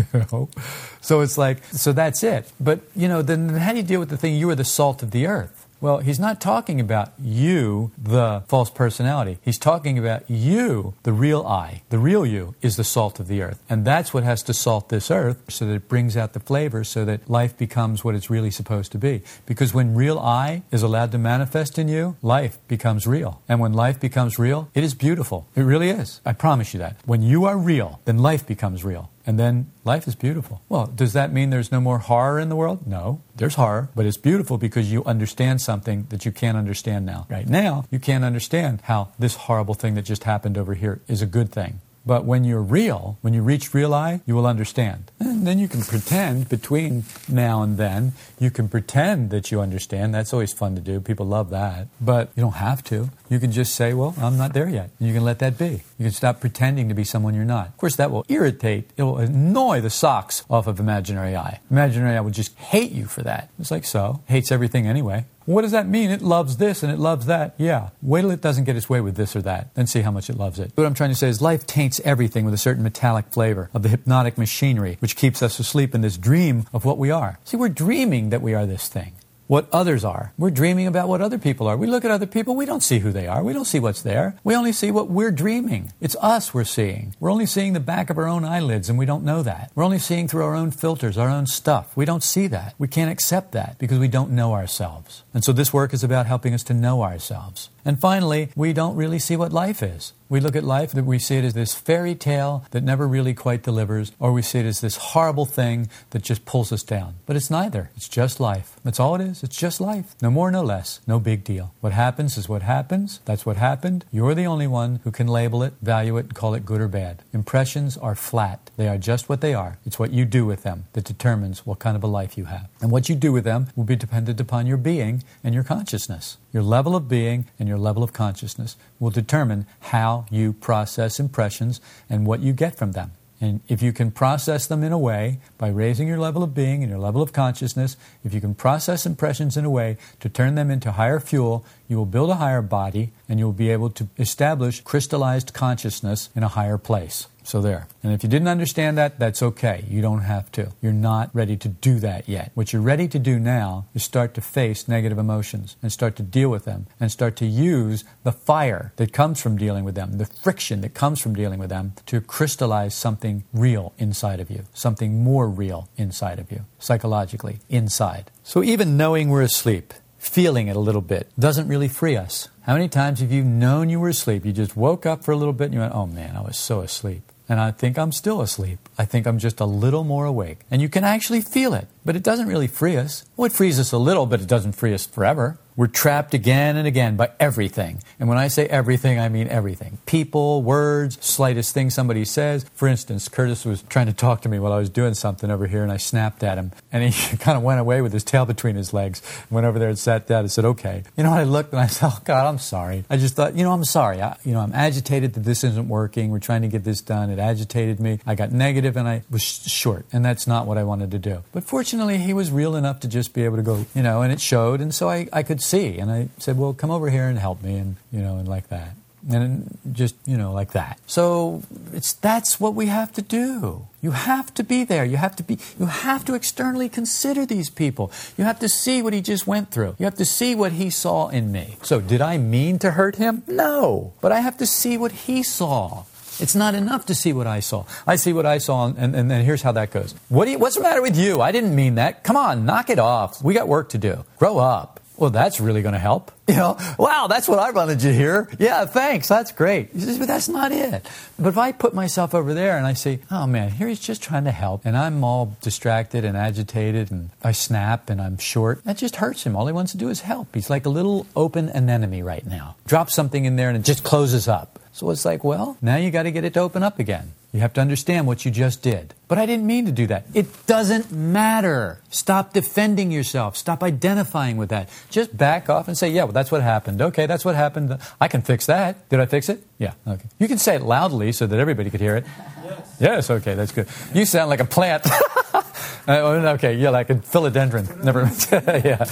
so 1.01 1.21
it's 1.21 1.38
like, 1.38 1.63
so 1.65 1.94
that's 1.94 2.23
it. 2.23 2.51
But, 2.59 2.81
you 2.95 3.07
know, 3.07 3.21
then 3.21 3.50
how 3.50 3.71
do 3.71 3.77
you 3.77 3.83
deal 3.83 4.00
with 4.00 4.09
the 4.09 4.17
thing? 4.17 4.35
You 4.35 4.50
are 4.50 4.55
the 4.55 4.63
salt 4.65 5.03
of 5.03 5.11
the 5.11 5.27
earth. 5.27 5.62
Well, 5.83 5.97
he's 5.97 6.18
not 6.18 6.39
talking 6.39 6.80
about 6.80 7.12
you, 7.21 7.91
the 7.97 8.44
false 8.47 8.69
personality. 8.69 9.38
He's 9.41 9.57
talking 9.59 10.00
about 10.00 10.30
you, 10.30 10.94
the 11.03 11.12
real 11.12 11.45
I. 11.45 11.81
The 11.89 12.00
real 12.00 12.25
you 12.25 12.56
is 12.62 12.77
the 12.77 12.85
salt 12.85 13.19
of 13.19 13.27
the 13.27 13.41
earth. 13.41 13.62
And 13.69 13.83
that's 13.83 14.13
what 14.13 14.24
has 14.24 14.44
to 14.44 14.53
salt 14.53 14.88
this 14.88 15.12
earth 15.12 15.44
so 15.50 15.65
that 15.65 15.74
it 15.74 15.89
brings 15.89 16.15
out 16.15 16.31
the 16.31 16.39
flavor 16.39 16.86
so 16.86 17.03
that 17.03 17.29
life 17.29 17.58
becomes 17.58 18.01
what 18.01 18.15
it's 18.15 18.29
really 18.29 18.50
supposed 18.50 18.93
to 18.93 18.98
be. 18.98 19.24
Because 19.46 19.74
when 19.74 19.93
real 19.93 20.17
I 20.19 20.63
is 20.72 20.84
allowed 20.84 21.12
to 21.12 21.17
manifest 21.17 21.77
in 21.77 21.89
you, 21.89 22.15
life 22.22 22.60
becomes 22.69 23.05
real. 23.05 23.41
And 23.50 23.60
when 23.60 23.74
life 23.74 24.00
becomes 24.00 24.39
real, 24.39 24.69
it 24.74 24.86
is 24.86 24.93
beautiful. 24.93 25.48
It 25.53 25.63
really 25.63 25.89
is. 25.89 26.22
I 26.25 26.31
promise 26.31 26.74
you 26.74 26.77
that. 26.79 26.96
When 27.03 27.22
you 27.22 27.43
are 27.43 27.58
real, 27.58 28.00
then 28.05 28.19
life 28.19 28.48
becomes 28.48 28.86
real. 28.86 29.10
And 29.25 29.39
then 29.39 29.72
life 29.86 30.08
is 30.08 30.15
beautiful. 30.15 30.62
Well, 30.68 30.88
does 30.88 31.13
that 31.13 31.32
mean 31.32 31.50
there's 31.50 31.72
no 31.72 31.80
more 31.80 32.00
horror 32.00 32.39
in 32.39 32.50
the 32.50 32.56
world? 32.56 32.86
No, 32.86 33.22
there's 33.36 33.56
horror, 33.56 33.89
but 33.96 34.06
it's 34.06 34.18
beautiful 34.18 34.58
because 34.58 34.92
you 34.92 35.03
understand 35.06 35.62
something 35.62 36.08
that 36.10 36.25
you 36.25 36.32
can't 36.32 36.58
understand 36.58 37.06
now. 37.06 37.25
Right 37.30 37.48
now, 37.48 37.86
you 37.89 38.00
can't 38.00 38.25
understand 38.25 38.82
how 38.84 39.10
this 39.18 39.36
horrible 39.36 39.75
thing 39.75 39.96
that 39.96 40.03
just 40.03 40.25
happened 40.25 40.58
over 40.58 40.74
here 40.74 41.01
is 41.08 41.22
a 41.22 41.25
good 41.25 41.51
thing. 41.51 41.80
But 42.05 42.25
when 42.25 42.43
you're 42.43 42.62
real, 42.62 43.17
when 43.22 43.33
you 43.33 43.41
reach 43.41 43.74
real 43.74 43.93
I, 43.93 44.22
you 44.25 44.36
will 44.36 44.45
understand. 44.45 45.12
And 45.19 45.48
then 45.48 45.57
you 45.57 45.67
can 45.67 45.81
pretend 45.81 46.50
between 46.50 47.03
now 47.29 47.62
and 47.62 47.77
then, 47.77 48.13
you 48.39 48.51
can 48.51 48.67
pretend 48.67 49.29
that 49.29 49.51
you 49.51 49.62
understand. 49.62 50.13
That's 50.13 50.33
always 50.33 50.51
fun 50.51 50.75
to 50.75 50.81
do. 50.81 51.00
People 51.00 51.25
love 51.25 51.50
that. 51.51 51.88
But 52.01 52.31
you 52.36 52.41
don't 52.41 52.55
have 52.55 52.83
to. 52.86 53.10
You 53.29 53.39
can 53.39 53.51
just 53.51 53.74
say, 53.75 53.93
well, 53.93 54.15
I'm 54.17 54.38
not 54.38 54.53
there 54.53 54.69
yet. 54.69 54.89
You 55.00 55.13
can 55.13 55.24
let 55.24 55.39
that 55.39 55.57
be. 55.57 55.83
You 55.98 56.05
can 56.05 56.12
stop 56.12 56.41
pretending 56.41 56.89
to 56.89 56.95
be 56.95 57.03
someone 57.03 57.33
you're 57.33 57.45
not. 57.45 57.67
Of 57.69 57.77
course, 57.77 57.95
that 57.95 58.12
will 58.12 58.25
irritate, 58.27 58.91
it 58.98 59.03
will 59.03 59.17
annoy 59.17 59.81
the 59.81 59.89
socks 59.89 60.43
off 60.50 60.67
of 60.67 60.79
imaginary 60.79 61.36
I. 61.36 61.62
Imaginary 61.72 62.17
I 62.17 62.22
would 62.22 62.33
just 62.33 62.55
hate 62.55 62.91
you 62.91 63.05
for 63.05 63.22
that. 63.22 63.50
It's 63.60 63.72
like 63.72 63.86
so. 63.86 64.22
Hates 64.27 64.51
everything 64.51 64.88
anyway. 64.88 65.25
What 65.45 65.63
does 65.63 65.71
that 65.71 65.88
mean? 65.88 66.09
It 66.09 66.21
loves 66.21 66.57
this 66.57 66.83
and 66.83 66.91
it 66.91 67.00
loves 67.00 67.25
that. 67.25 67.55
Yeah. 67.57 67.89
Wait 68.01 68.21
till 68.21 68.31
it 68.31 68.41
doesn't 68.41 68.63
get 68.63 68.75
its 68.75 68.89
way 68.89 69.01
with 69.01 69.15
this 69.15 69.35
or 69.35 69.41
that. 69.41 69.73
Then 69.75 69.88
see 69.88 70.01
how 70.01 70.12
much 70.12 70.29
it 70.29 70.38
loves 70.38 70.59
it. 70.59 70.71
What 70.75 70.85
I'm 70.85 70.93
trying 70.93 71.12
to 71.12 71.15
say 71.15 71.29
is 71.29 71.41
life 71.41 71.65
taints 71.65 72.01
everything 72.03 72.45
with 72.45 72.53
a 72.53 72.57
certain 72.57 72.83
metallic 72.83 73.27
flavor 73.27 73.69
of 73.73 73.83
the 73.83 73.89
hypnotic 73.89 74.38
machinery, 74.38 74.97
which 75.00 75.15
keeps 75.15 75.41
us 75.41 75.59
asleep 75.59 75.93
in 75.93 76.01
this 76.01 76.17
dream 76.17 76.65
of 76.73 76.85
what 76.85 76.97
we 76.97 77.12
are. 77.12 77.39
See, 77.43 77.57
we're 77.57 77.69
dreaming 77.69 78.29
that 78.29 78.41
we 78.41 78.53
are 78.53 78.65
this 78.65 78.88
thing 78.88 79.13
what 79.47 79.67
others 79.71 80.03
are. 80.03 80.33
We're 80.38 80.50
dreaming 80.50 80.88
about 80.88 81.07
what 81.07 81.21
other 81.21 81.38
people 81.38 81.67
are. 81.67 81.77
We 81.77 81.88
look 81.88 82.05
at 82.05 82.12
other 82.12 82.25
people, 82.25 82.55
we 82.55 82.65
don't 82.65 82.81
see 82.81 83.00
who 83.00 83.12
they 83.12 83.27
are. 83.27 83.43
We 83.43 83.53
don't 83.53 83.65
see 83.65 83.79
what's 83.79 84.01
there. 84.01 84.35
We 84.43 84.55
only 84.55 84.71
see 84.71 84.91
what 84.91 85.09
we're 85.09 85.31
dreaming. 85.31 85.91
It's 86.00 86.15
us 86.21 86.53
we're 86.53 86.63
seeing. 86.63 87.15
We're 87.19 87.31
only 87.31 87.45
seeing 87.45 87.73
the 87.73 87.79
back 87.79 88.09
of 88.09 88.17
our 88.17 88.27
own 88.27 88.45
eyelids, 88.45 88.89
and 88.89 88.97
we 88.97 89.05
don't 89.05 89.23
know 89.23 89.43
that. 89.43 89.71
We're 89.75 89.83
only 89.83 90.00
seeing 90.00 90.27
through 90.27 90.43
our 90.43 90.55
own 90.55 90.71
filters, 90.71 91.17
our 91.17 91.29
own 91.29 91.45
stuff. 91.47 91.95
We 91.95 92.05
don't 92.05 92.23
see 92.23 92.47
that. 92.47 92.73
We 92.77 92.88
can't 92.88 93.12
accept 93.12 93.51
that 93.51 93.77
because 93.79 94.00
we 94.00 94.07
don't 94.07 94.31
know 94.31 94.53
ourselves. 94.53 95.23
And 95.34 95.44
so 95.44 95.52
this 95.52 95.74
work 95.74 95.94
is 95.94 96.04
about 96.04 96.28
helping 96.28 96.54
us 96.54 96.63
to 96.63 96.74
know 96.74 97.02
ourselves. 97.02 97.70
And 97.86 98.00
finally, 98.00 98.50
we 98.56 98.72
don't 98.72 98.96
really 98.96 99.20
see 99.20 99.36
what 99.36 99.52
life 99.52 99.84
is. 99.84 100.13
We 100.30 100.40
look 100.40 100.56
at 100.56 100.63
life 100.63 100.94
that 100.94 101.06
we 101.06 101.20
see 101.20 101.36
it 101.36 101.44
as 101.44 101.54
this 101.54 101.75
fairy 101.75 102.16
tale 102.16 102.66
that 102.72 102.84
never 102.84 103.08
really 103.08 103.34
quite 103.34 103.62
delivers, 103.62 104.12
or 104.20 104.32
we 104.32 104.42
see 104.42 104.60
it 104.60 104.66
as 104.66 104.82
this 104.82 104.96
horrible 104.96 105.46
thing 105.46 105.90
that 106.12 106.24
just 106.24 106.46
pulls 106.46 106.72
us 106.72 106.82
down. 106.82 107.16
But 107.25 107.36
it's 107.36 107.52
neither. 107.52 107.92
It's 107.96 108.10
just 108.10 108.40
life. 108.40 108.78
That's 108.84 109.00
all 109.00 109.16
it 109.16 109.22
is. 109.22 109.44
It's 109.44 109.58
just 109.58 109.82
life. 109.82 110.16
No 110.22 110.32
more, 110.32 110.50
no 110.50 110.63
less. 110.63 111.02
No 111.06 111.20
big 111.20 111.44
deal. 111.44 111.74
What 111.82 111.94
happens 111.94 112.38
is 112.38 112.50
what 112.50 112.63
happens. 112.63 113.20
That's 113.25 113.46
what 113.46 113.58
happened. 113.58 114.06
You're 114.12 114.34
the 114.34 114.48
only 114.48 114.66
one 114.66 115.02
who 115.04 115.12
can 115.12 115.28
label 115.28 115.62
it, 115.62 115.74
value 115.82 116.18
it, 116.18 116.25
and 116.25 116.36
call 116.36 116.56
it 116.56 116.66
good 116.66 116.82
or 116.82 116.88
bad. 116.88 117.22
Impressions 117.34 117.98
are 117.98 118.16
flat. 118.16 118.72
They 118.78 118.88
are 118.88 118.98
just 118.98 119.30
what 119.30 119.42
they 119.42 119.54
are. 119.54 119.78
It's 119.86 120.00
what 120.00 120.13
you 120.13 120.25
do 120.25 120.46
with 120.46 120.63
them 120.63 120.86
that 120.94 121.06
determines 121.06 121.66
what 121.66 121.80
kind 121.80 121.96
of 121.96 122.04
a 122.04 122.08
life 122.08 122.38
you 122.38 122.46
have. 122.46 122.70
And 122.82 122.92
what 122.92 123.10
you 123.10 123.16
do 123.16 123.32
with 123.32 123.44
them 123.44 123.68
will 123.75 123.84
be 123.84 123.96
dependent 123.96 124.40
upon 124.40 124.66
your 124.66 124.78
being 124.78 125.23
and 125.44 125.53
your 125.53 125.63
consciousness. 125.63 126.38
Your 126.51 126.63
level 126.63 126.96
of 126.96 127.08
being 127.08 127.46
and 127.60 127.68
your 127.68 127.77
level 127.77 128.03
of 128.03 128.13
consciousness 128.13 128.75
will 129.00 129.10
determine 129.10 129.65
how 129.80 130.25
you 130.30 130.53
process 130.53 131.20
impressions 131.20 131.82
and 132.10 132.25
what 132.25 132.39
you 132.39 132.53
get 132.53 132.75
from 132.75 132.92
them. 132.94 133.12
And 133.44 133.60
if 133.68 133.82
you 133.82 133.92
can 133.92 134.12
process 134.12 134.68
them 134.68 134.84
in 134.84 134.94
a 134.94 134.98
way 134.98 135.39
by 135.58 135.68
raising 135.68 136.08
your 136.08 136.18
level 136.18 136.44
of 136.44 136.53
being 136.53 136.82
and 136.82 136.89
your 136.89 137.00
level 137.00 137.22
of 137.22 137.34
consciousness, 137.34 137.98
if 138.24 138.34
you 138.34 138.39
can 138.39 138.56
process 138.56 139.06
impressions 139.06 139.58
in 139.58 139.65
a 139.65 139.70
way 139.70 139.98
to 140.22 140.30
turn 140.30 140.56
them 140.56 140.72
into 140.72 140.94
higher 140.94 141.20
fuel, 141.20 141.65
you 141.89 141.98
will 141.98 142.06
build 142.06 142.30
a 142.30 142.36
higher 142.36 142.62
body 142.62 143.12
and 143.27 143.39
you 143.39 143.46
will 143.46 143.51
be 143.51 143.70
able 143.70 143.89
to 143.89 144.08
establish 144.18 144.80
crystallized 144.80 145.53
consciousness 145.53 146.30
in 146.34 146.44
a 146.44 146.48
higher 146.48 146.77
place. 146.77 147.27
So 147.43 147.62
there. 147.62 147.88
And 148.01 148.13
if 148.13 148.23
you 148.23 148.29
didn't 148.29 148.47
understand 148.47 148.97
that, 148.97 149.19
that's 149.19 149.43
okay. 149.43 149.83
You 149.88 150.01
don't 150.01 150.21
have 150.21 150.51
to. 150.53 150.71
You're 150.81 150.93
not 150.93 151.29
ready 151.33 151.57
to 151.57 151.67
do 151.67 152.00
that 152.00 152.27
yet. 152.27 152.51
What 152.53 152.71
you're 152.71 152.81
ready 152.81 153.07
to 153.09 153.19
do 153.19 153.38
now 153.38 153.85
is 153.93 154.03
start 154.03 154.33
to 154.35 154.41
face 154.41 154.88
negative 154.88 155.17
emotions 155.17 155.75
and 155.81 155.91
start 155.91 156.15
to 156.17 156.23
deal 156.23 156.50
with 156.50 156.65
them 156.65 156.88
and 157.00 157.12
start 157.12 157.35
to 157.38 157.45
use 157.45 158.05
the 158.23 158.31
fire 158.31 158.93
that 158.95 159.13
comes 159.13 159.41
from 159.41 159.57
dealing 159.57 159.83
with 159.83 159.95
them, 159.95 160.17
the 160.17 160.25
friction 160.25 160.81
that 160.81 160.93
comes 160.93 161.19
from 161.21 161.35
dealing 161.35 161.59
with 161.59 161.69
them 161.69 161.93
to 162.05 162.21
crystallize 162.21 162.95
something 162.95 163.43
real 163.53 163.93
inside 163.97 164.39
of 164.39 164.50
you, 164.50 164.63
something 164.73 165.21
more 165.23 165.50
real 165.50 165.89
inside 165.97 166.39
of 166.39 166.51
you, 166.51 166.65
psychologically, 166.79 167.59
inside. 167.69 168.31
So 168.43 168.63
even 168.63 168.97
knowing 168.97 169.29
we're 169.29 169.41
asleep, 169.41 169.93
feeling 170.17 170.67
it 170.67 170.77
a 170.77 170.79
little 170.79 171.01
bit 171.01 171.29
doesn't 171.38 171.67
really 171.67 171.89
free 171.89 172.15
us. 172.15 172.47
How 172.62 172.73
many 172.73 172.88
times 172.88 173.19
have 173.19 173.31
you 173.31 173.43
known 173.43 173.89
you 173.89 174.00
were 174.00 174.09
asleep? 174.09 174.45
You 174.45 174.53
just 174.53 174.77
woke 174.77 175.05
up 175.05 175.25
for 175.25 175.33
a 175.33 175.35
little 175.35 175.53
bit 175.53 175.65
and 175.65 175.73
you 175.73 175.81
went, 175.81 175.93
oh 175.93 176.07
man, 176.07 176.38
I 176.38 176.41
was 176.41 176.57
so 176.57 176.79
asleep 176.79 177.33
and 177.50 177.59
I 177.59 177.71
think 177.71 177.97
I'm 177.97 178.12
still 178.12 178.41
asleep. 178.41 178.79
I 178.97 179.05
think 179.05 179.27
I'm 179.27 179.39
just 179.39 179.59
a 179.59 179.65
little 179.65 180.03
more 180.03 180.25
awake. 180.25 180.59
And 180.71 180.81
you 180.81 180.89
can 180.89 181.03
actually 181.03 181.41
feel 181.41 181.73
it, 181.73 181.88
but 182.05 182.15
it 182.15 182.23
doesn't 182.23 182.47
really 182.47 182.67
free 182.67 182.95
us. 182.95 183.25
Well, 183.35 183.45
it 183.45 183.53
frees 183.53 183.79
us 183.79 183.91
a 183.91 183.97
little, 183.97 184.25
but 184.25 184.41
it 184.41 184.47
doesn't 184.47 184.73
free 184.73 184.93
us 184.93 185.05
forever. 185.05 185.57
We're 185.75 185.88
trapped 185.88 186.34
again 186.34 186.77
and 186.77 186.88
again 186.88 187.15
by 187.15 187.32
everything. 187.39 188.01
And 188.20 188.30
when 188.30 188.38
I 188.38 188.48
say 188.48 188.68
everything, 188.68 189.20
I 189.20 189.30
mean 189.30 189.48
everything 189.48 189.98
people, 190.06 190.62
words, 190.62 191.18
slightest 191.22 191.74
thing 191.74 191.89
somebody 191.89 192.25
says. 192.25 192.65
For 192.75 192.88
instance, 192.88 193.27
Curtis 193.27 193.65
was 193.65 193.82
trying 193.84 194.08
to 194.08 194.13
talk 194.13 194.42
to 194.42 194.50
me 194.50 194.60
while 194.60 194.72
I 194.72 194.77
was 194.77 194.89
doing 194.89 195.13
something 195.13 195.50
over 195.50 195.65
here, 195.68 195.82
and 195.82 195.92
I 195.92 195.98
snapped 195.98 196.44
at 196.44 196.58
him. 196.58 196.72
And 196.92 197.12
he 197.12 197.38
kind 197.38 197.58
of 197.58 197.63
went 197.63 197.80
away 197.80 198.01
with 198.01 198.13
his 198.13 198.24
tail 198.24 198.46
between 198.46 198.75
his 198.75 198.94
legs. 198.94 199.22
Went 199.50 199.65
over 199.65 199.80
there 199.80 199.89
and 199.89 199.98
sat 199.98 200.27
down 200.27 200.42
and 200.42 200.51
said, 200.51 200.65
Okay. 200.65 201.03
You 201.18 201.24
know, 201.24 201.32
I 201.32 201.44
looked 201.44 201.72
and 201.72 201.82
I 201.82 201.88
said, 201.88 202.12
Oh, 202.13 202.20
God, 202.24 202.48
I'm 202.48 202.60
sorry. 202.60 203.06
I 203.10 203.18
just 203.18 203.36
thought, 203.36 203.56
you 203.56 203.63
know, 203.63 203.72
I'm 203.72 203.86
sorry. 203.86 204.22
I, 204.22 204.38
you 204.44 204.53
know, 204.53 204.60
I'm 204.60 204.74
agitated 204.74 205.34
that 205.34 205.44
this 205.44 205.63
isn't 205.63 205.88
working. 205.88 206.30
We're 206.30 206.39
trying 206.39 206.62
to 206.62 206.68
get 206.68 206.84
this 206.84 207.01
done. 207.01 207.30
It 207.30 207.39
agitated 207.39 208.00
me. 208.00 208.20
I 208.25 208.36
got 208.36 208.51
negative 208.51 208.98
and 208.98 209.08
I 209.08 209.24
was 209.32 209.42
short. 209.42 210.06
And 210.13 210.24
that's 210.24 210.46
not 210.46 210.68
what 210.68 210.77
I 210.77 210.84
wanted 210.84 211.12
to 211.12 211.20
do. 211.20 211.44
But 211.51 211.63
fortunately, 211.63 212.20
he 212.20 212.34
was 212.34 212.51
real 212.51 212.75
enough 212.75 213.00
to 213.01 213.08
just 213.08 213.34
be 213.34 213.46
able 213.46 213.58
to 213.58 213.63
go, 213.63 213.86
you 213.96 214.03
know, 214.03 214.22
and 214.22 214.32
it 214.32 214.39
showed. 214.39 214.80
And 214.80 214.94
so 214.94 215.10
I, 215.10 215.27
I 215.34 215.42
could 215.42 215.62
see. 215.63 215.98
And 215.98 216.12
I 216.12 216.29
said, 216.38 216.58
well, 216.58 216.74
come 216.74 216.91
over 216.91 217.10
here 217.10 217.27
and 217.27 217.38
help 217.38 217.63
me, 217.63 217.77
and 217.77 217.96
you 218.12 218.22
know, 218.22 218.38
and 218.38 218.48
like 218.48 218.70
that, 218.70 218.96
and 219.29 219.77
just 219.91 220.15
you 220.25 220.38
know, 220.38 220.51
like 220.51 220.72
that. 220.74 221.00
So 221.08 221.63
it's 221.93 222.13
that's 222.13 222.60
what 222.60 222.75
we 222.75 222.88
have 222.88 223.12
to 223.13 223.22
do. 223.22 223.88
You 224.01 224.12
have 224.12 224.53
to 224.55 224.63
be 224.63 224.84
there. 224.84 225.05
You 225.05 225.17
have 225.17 225.36
to 225.38 225.43
be. 225.43 225.58
You 225.79 225.86
have 225.86 226.25
to 226.25 226.34
externally 226.34 226.89
consider 226.89 227.46
these 227.46 227.70
people. 227.70 228.12
You 228.38 228.43
have 228.43 228.60
to 228.60 228.70
see 228.70 229.01
what 229.01 229.13
he 229.13 229.22
just 229.22 229.48
went 229.48 229.72
through. 229.72 229.96
You 229.98 230.05
have 230.05 230.17
to 230.17 230.25
see 230.25 230.55
what 230.55 230.74
he 230.74 230.89
saw 230.89 231.29
in 231.29 231.51
me. 231.51 231.77
So 231.84 232.01
did 232.01 232.22
I 232.22 232.38
mean 232.38 232.79
to 232.79 232.91
hurt 232.91 233.15
him? 233.15 233.43
No, 233.48 234.13
but 234.22 234.32
I 234.32 234.41
have 234.41 234.58
to 234.58 234.65
see 234.65 234.98
what 234.98 235.12
he 235.12 235.43
saw. 235.43 236.03
It's 236.39 236.55
not 236.55 236.74
enough 236.74 237.05
to 237.05 237.15
see 237.15 237.32
what 237.32 237.46
I 237.46 237.60
saw. 237.60 237.86
I 238.08 238.15
see 238.15 238.34
what 238.34 238.46
I 238.46 238.58
saw, 238.58 238.88
and, 238.88 239.15
and, 239.15 239.32
and 239.32 239.46
here's 239.46 239.62
how 239.62 239.72
that 239.74 239.91
goes. 239.91 240.15
What 240.29 240.46
do 240.46 240.51
you, 240.51 240.58
what's 240.58 240.75
the 240.75 240.82
matter 240.82 241.01
with 241.01 241.17
you? 241.17 241.41
I 241.41 241.51
didn't 241.51 241.75
mean 241.75 241.96
that. 241.96 242.24
Come 242.24 242.36
on, 242.36 242.65
knock 242.65 242.89
it 242.89 242.98
off. 242.98 243.43
We 243.43 243.53
got 243.53 243.67
work 243.67 243.89
to 243.89 243.98
do. 243.98 244.25
Grow 244.39 244.58
up. 244.58 245.00
Well, 245.17 245.29
that's 245.29 245.60
really 245.60 245.82
going 245.82 245.93
to 245.93 246.00
help. 246.00 246.32
You 246.46 246.55
know, 246.55 246.77
wow, 247.00 247.27
that's 247.27 247.48
what 247.48 247.58
I 247.58 247.72
wanted 247.72 248.01
to 248.01 248.13
hear. 248.13 248.50
Yeah, 248.60 248.84
thanks. 248.84 249.29
That's 249.29 249.53
great. 249.53 249.98
Says, 249.98 250.20
but 250.20 250.27
that's 250.27 250.50
not 250.50 250.74
it. 250.74 251.08
But 251.39 251.48
if 251.48 251.58
I 251.58 251.72
put 251.72 251.93
myself 251.93 252.36
over 252.36 252.53
there 252.53 252.77
and 252.77 252.86
I 252.86 252.93
say, 252.96 253.22
oh 253.32 253.48
man, 253.48 253.72
here 253.72 253.88
he's 253.88 254.01
just 254.01 254.22
trying 254.22 254.43
to 254.43 254.51
help, 254.51 254.86
and 254.86 254.98
I'm 254.98 255.24
all 255.24 255.55
distracted 255.62 256.25
and 256.25 256.36
agitated, 256.36 257.12
and 257.12 257.29
I 257.41 257.53
snap 257.53 258.10
and 258.10 258.22
I'm 258.22 258.38
short, 258.38 258.84
that 258.84 258.98
just 258.98 259.15
hurts 259.15 259.46
him. 259.46 259.55
All 259.55 259.65
he 259.67 259.74
wants 259.74 259.93
to 259.93 259.98
do 259.98 260.10
is 260.10 260.20
help. 260.20 260.53
He's 260.53 260.70
like 260.70 260.86
a 260.86 260.89
little 260.89 261.25
open 261.34 261.70
anemone 261.70 262.24
right 262.24 262.46
now. 262.46 262.75
Drop 262.86 263.10
something 263.10 263.46
in 263.46 263.55
there 263.55 263.70
and 263.70 263.77
it 263.77 263.86
just 263.86 264.03
closes 264.03 264.50
up. 264.50 264.79
So 264.91 265.10
it's 265.12 265.24
like, 265.24 265.46
well, 265.46 265.77
now 265.82 265.96
you 265.96 266.12
got 266.12 266.24
to 266.24 266.32
get 266.32 266.43
it 266.43 266.53
to 266.55 266.60
open 266.60 266.84
up 266.84 267.00
again. 267.00 267.32
You 267.53 267.60
have 267.60 267.74
to 267.74 267.81
understand 267.81 268.25
what 268.25 268.45
you 268.45 268.51
just 268.51 268.81
did. 268.81 269.13
But 269.27 269.38
I 269.38 269.45
didn't 269.45 269.67
mean 269.67 269.86
to 269.86 269.91
do 269.91 270.07
that. 270.07 270.25
It 270.33 270.65
doesn't 270.65 271.12
matter. 271.12 272.01
Stop 272.10 272.51
defending 272.51 273.12
yourself. 273.12 273.55
Stop 273.57 273.83
identifying 273.83 274.57
with 274.57 274.69
that. 274.69 274.89
Just 275.12 275.38
back 275.38 275.69
off 275.69 275.88
and 275.88 275.95
say, 275.95 276.10
yeah, 276.10 276.24
well, 276.24 276.33
that's 276.33 276.51
what 276.51 276.63
happened. 276.63 277.00
Okay, 277.00 277.27
that's 277.27 277.45
what 277.45 277.53
happened. 277.53 277.95
I 278.19 278.27
can 278.27 278.41
fix 278.41 278.65
that. 278.65 279.07
Did 279.10 279.19
I 279.19 279.27
fix 279.27 279.50
it? 279.50 279.63
Yeah, 279.77 279.93
okay. 280.07 280.27
You 280.39 280.48
can 280.48 280.57
say 280.57 280.75
it 280.75 280.81
loudly 280.81 281.31
so 281.31 281.45
that 281.45 281.60
everybody 281.60 281.91
could 281.91 282.01
hear 282.01 282.15
it. 282.15 282.25
Yes, 282.65 282.98
yes 283.00 283.29
okay, 283.29 283.53
that's 283.53 283.72
good. 283.72 283.88
You 284.15 284.25
sound 284.25 284.50
like 284.50 284.60
a 284.60 284.65
plant. 284.65 285.05
uh, 286.07 286.12
okay, 286.55 286.74
yeah, 286.74 286.89
like 286.89 287.12
a 287.12 287.15
philodendron. 287.15 288.03
Never 288.03 288.22
yeah. 288.88 289.05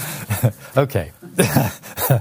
okay. 0.76 1.12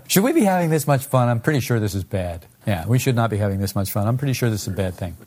should 0.08 0.24
we 0.24 0.34
be 0.34 0.44
having 0.44 0.70
this 0.70 0.86
much 0.86 1.04
fun? 1.04 1.30
I'm 1.30 1.40
pretty 1.40 1.62
sure 1.62 1.80
this 1.80 1.96
is 1.96 2.04
bad. 2.04 2.46
Yeah, 2.68 2.86
we 2.86 3.00
should 3.00 3.16
not 3.16 3.32
be 3.32 3.38
having 3.38 3.60
this 3.60 3.74
much 3.74 3.92
fun. 3.92 4.08
I'm 4.08 4.20
pretty 4.20 4.34
sure 4.34 4.52
this 4.52 4.62
is 4.62 4.68
a 4.68 4.78
bad 4.78 4.94
thing. 4.94 5.18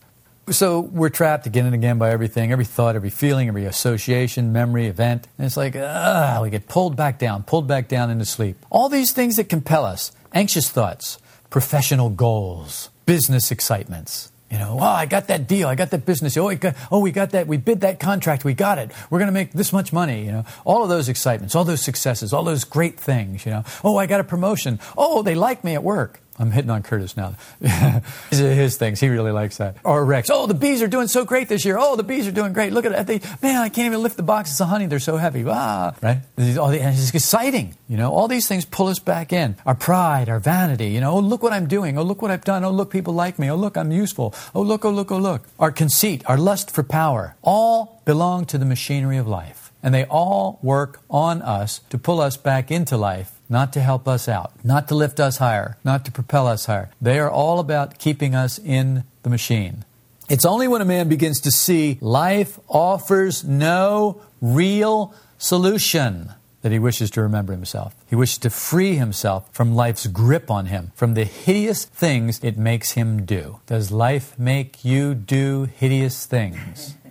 So 0.51 0.81
we're 0.81 1.09
trapped 1.09 1.47
again 1.47 1.65
and 1.65 1.75
again 1.75 1.97
by 1.97 2.11
everything, 2.11 2.53
every 2.53 2.67
thought, 2.67 2.97
every 2.97 3.09
feeling, 3.09 3.49
every 3.49 3.65
association, 3.65 4.53
memory, 4.53 4.87
event. 4.87 5.27
And 5.39 5.47
it's 5.47 5.57
like, 5.57 5.75
ah, 5.75 6.41
we 6.43 6.51
get 6.51 6.69
pulled 6.69 6.97
back 6.97 7.19
down, 7.19 7.45
pulled 7.45 7.67
back 7.67 7.89
down 7.89 8.11
into 8.11 8.27
sleep. 8.27 8.59
All 8.69 8.91
these 8.91 9.13
things 9.13 9.37
that 9.37 9.49
compel 9.49 9.87
us 9.87 10.13
anxious 10.35 10.69
thoughts, 10.69 11.19
professional 11.49 12.11
goals, 12.11 12.91
business 13.07 13.51
excitements. 13.51 14.33
You 14.51 14.59
know, 14.59 14.77
oh, 14.79 14.85
I 14.85 15.07
got 15.07 15.29
that 15.29 15.49
deal. 15.49 15.67
I 15.67 15.75
got 15.75 15.91
that 15.91 16.05
business. 16.05 16.37
Oh, 16.37 16.47
we 16.47 16.57
got, 16.57 16.77
oh, 16.93 17.01
we 17.01 17.11
got 17.11 17.31
that. 17.31 17.47
We 17.47 17.57
bid 17.57 17.81
that 17.81 17.99
contract. 17.99 18.45
We 18.45 18.55
got 18.55 18.79
it. 18.79 18.93
We're 19.11 19.19
going 19.19 19.29
to 19.29 19.33
make 19.33 19.53
this 19.53 19.73
much 19.73 19.93
money. 19.93 20.27
You 20.27 20.33
know, 20.33 20.45
all 20.65 20.83
of 20.83 20.89
those 20.91 21.09
excitements, 21.09 21.55
all 21.55 21.65
those 21.65 21.81
successes, 21.81 22.33
all 22.33 22.45
those 22.45 22.65
great 22.65 23.01
things. 23.01 23.47
You 23.47 23.53
know, 23.53 23.65
oh, 23.83 23.97
I 23.97 24.07
got 24.07 24.21
a 24.21 24.25
promotion. 24.25 24.79
Oh, 24.97 25.23
they 25.23 25.35
like 25.35 25.65
me 25.65 25.75
at 25.75 25.83
work. 25.83 26.21
I'm 26.39 26.51
hitting 26.51 26.71
on 26.71 26.83
Curtis 26.83 27.17
now. 27.17 27.37
These 27.61 28.41
are 28.41 28.53
his 28.53 28.77
things. 28.77 28.99
He 28.99 29.09
really 29.09 29.31
likes 29.31 29.59
that. 29.59 29.77
Or 29.85 30.05
Rex. 30.05 30.31
Oh, 30.31 30.47
the 30.47 30.55
bees 30.55 30.83
are 30.83 30.89
doing 30.89 31.07
so 31.07 31.25
great 31.25 31.49
this 31.49 31.65
year. 31.65 31.77
Oh, 31.79 31.95
the 31.95 32.03
bees 32.03 32.27
are 32.27 32.33
doing 32.33 32.53
great. 32.53 32.73
Look 32.73 32.85
at 32.85 32.93
it. 32.93 33.07
They, 33.07 33.21
man, 33.41 33.61
I 33.63 33.69
can't 33.69 33.87
even 33.87 34.03
lift 34.03 34.17
the 34.17 34.25
boxes 34.25 34.61
of 34.61 34.69
honey. 34.69 34.87
They're 34.87 34.99
so 34.99 35.17
heavy. 35.17 35.45
Ah, 35.47 35.95
right? 36.03 36.19
It's 36.37 37.15
exciting. 37.15 37.77
You 37.89 37.97
know, 37.97 38.13
all 38.13 38.27
these 38.27 38.49
things 38.49 38.65
pull 38.65 38.89
us 38.89 38.99
back 38.99 39.33
in. 39.33 39.57
Our 39.65 39.77
pride, 39.77 40.29
our 40.29 40.41
vanity. 40.41 40.89
You 40.89 41.01
know, 41.01 41.13
oh, 41.13 41.21
look 41.21 41.43
what 41.43 41.53
I'm 41.53 41.69
doing. 41.69 41.97
Oh, 41.99 42.03
look 42.03 42.21
what 42.21 42.33
I've 42.33 42.45
done. 42.45 42.65
Oh, 42.65 42.71
look, 42.71 42.91
people 42.91 43.15
like 43.15 43.39
me. 43.39 43.49
Oh, 43.49 43.57
look, 43.57 43.77
I'm 43.77 43.93
useful. 43.93 44.35
Oh, 44.55 44.63
look, 44.63 44.85
oh, 44.85 44.91
look, 44.91 45.13
oh, 45.13 45.19
look. 45.19 45.47
Our 45.61 45.71
conceit, 45.71 46.23
our 46.27 46.37
lust 46.37 46.71
for 46.71 46.83
power, 46.83 47.37
all 47.43 48.03
belong 48.05 48.45
to 48.47 48.59
the 48.59 48.65
machinery 48.65 49.19
of 49.19 49.29
life. 49.29 49.73
And 49.85 49.95
they 49.95 50.05
all 50.07 50.59
work 50.63 51.01
on 51.11 51.43
us 51.43 51.81
to 51.91 51.99
pull 51.99 52.21
us 52.21 52.37
back 52.37 52.71
into 52.71 52.97
life 52.97 53.31
not 53.55 53.73
to 53.73 53.81
help 53.81 54.09
us 54.09 54.29
out, 54.29 54.53
not 54.65 54.89
to 54.89 54.97
lift 54.97 55.21
us 55.21 55.37
higher, 55.37 55.77
not 55.85 56.05
to 56.05 56.11
propel 56.11 56.49
us 56.49 56.67
higher. 56.67 56.91
They 57.01 57.21
are 57.21 57.31
all 57.31 57.61
about 57.61 58.01
keeping 58.01 58.35
us 58.35 58.59
in 58.59 59.05
the 59.23 59.31
machine. 59.31 59.85
It's 60.29 60.45
only 60.45 60.67
when 60.67 60.83
a 60.83 60.85
man 60.85 61.09
begins 61.09 61.41
to 61.43 61.53
see 61.53 61.97
life 62.01 62.59
offers 62.69 63.45
no 63.45 64.21
real 64.41 65.15
solution 65.39 66.33
that 66.63 66.73
he 66.73 66.81
wishes 66.81 67.13
to 67.13 67.23
remember 67.23 67.53
himself. 67.53 67.95
He 68.11 68.17
wishes 68.17 68.39
to 68.39 68.51
free 68.51 68.97
himself 68.97 69.49
from 69.53 69.77
life's 69.77 70.09
grip 70.09 70.51
on 70.51 70.67
him, 70.67 70.91
from 70.97 71.15
the 71.15 71.25
hideous 71.25 71.85
things 71.85 72.43
it 72.43 72.59
makes 72.59 72.93
him 72.93 73.25
do. 73.25 73.61
Does 73.67 73.93
life 73.93 74.37
make 74.37 74.85
you 74.85 75.15
do 75.15 75.69
hideous 75.77 76.27
things? 76.27 76.95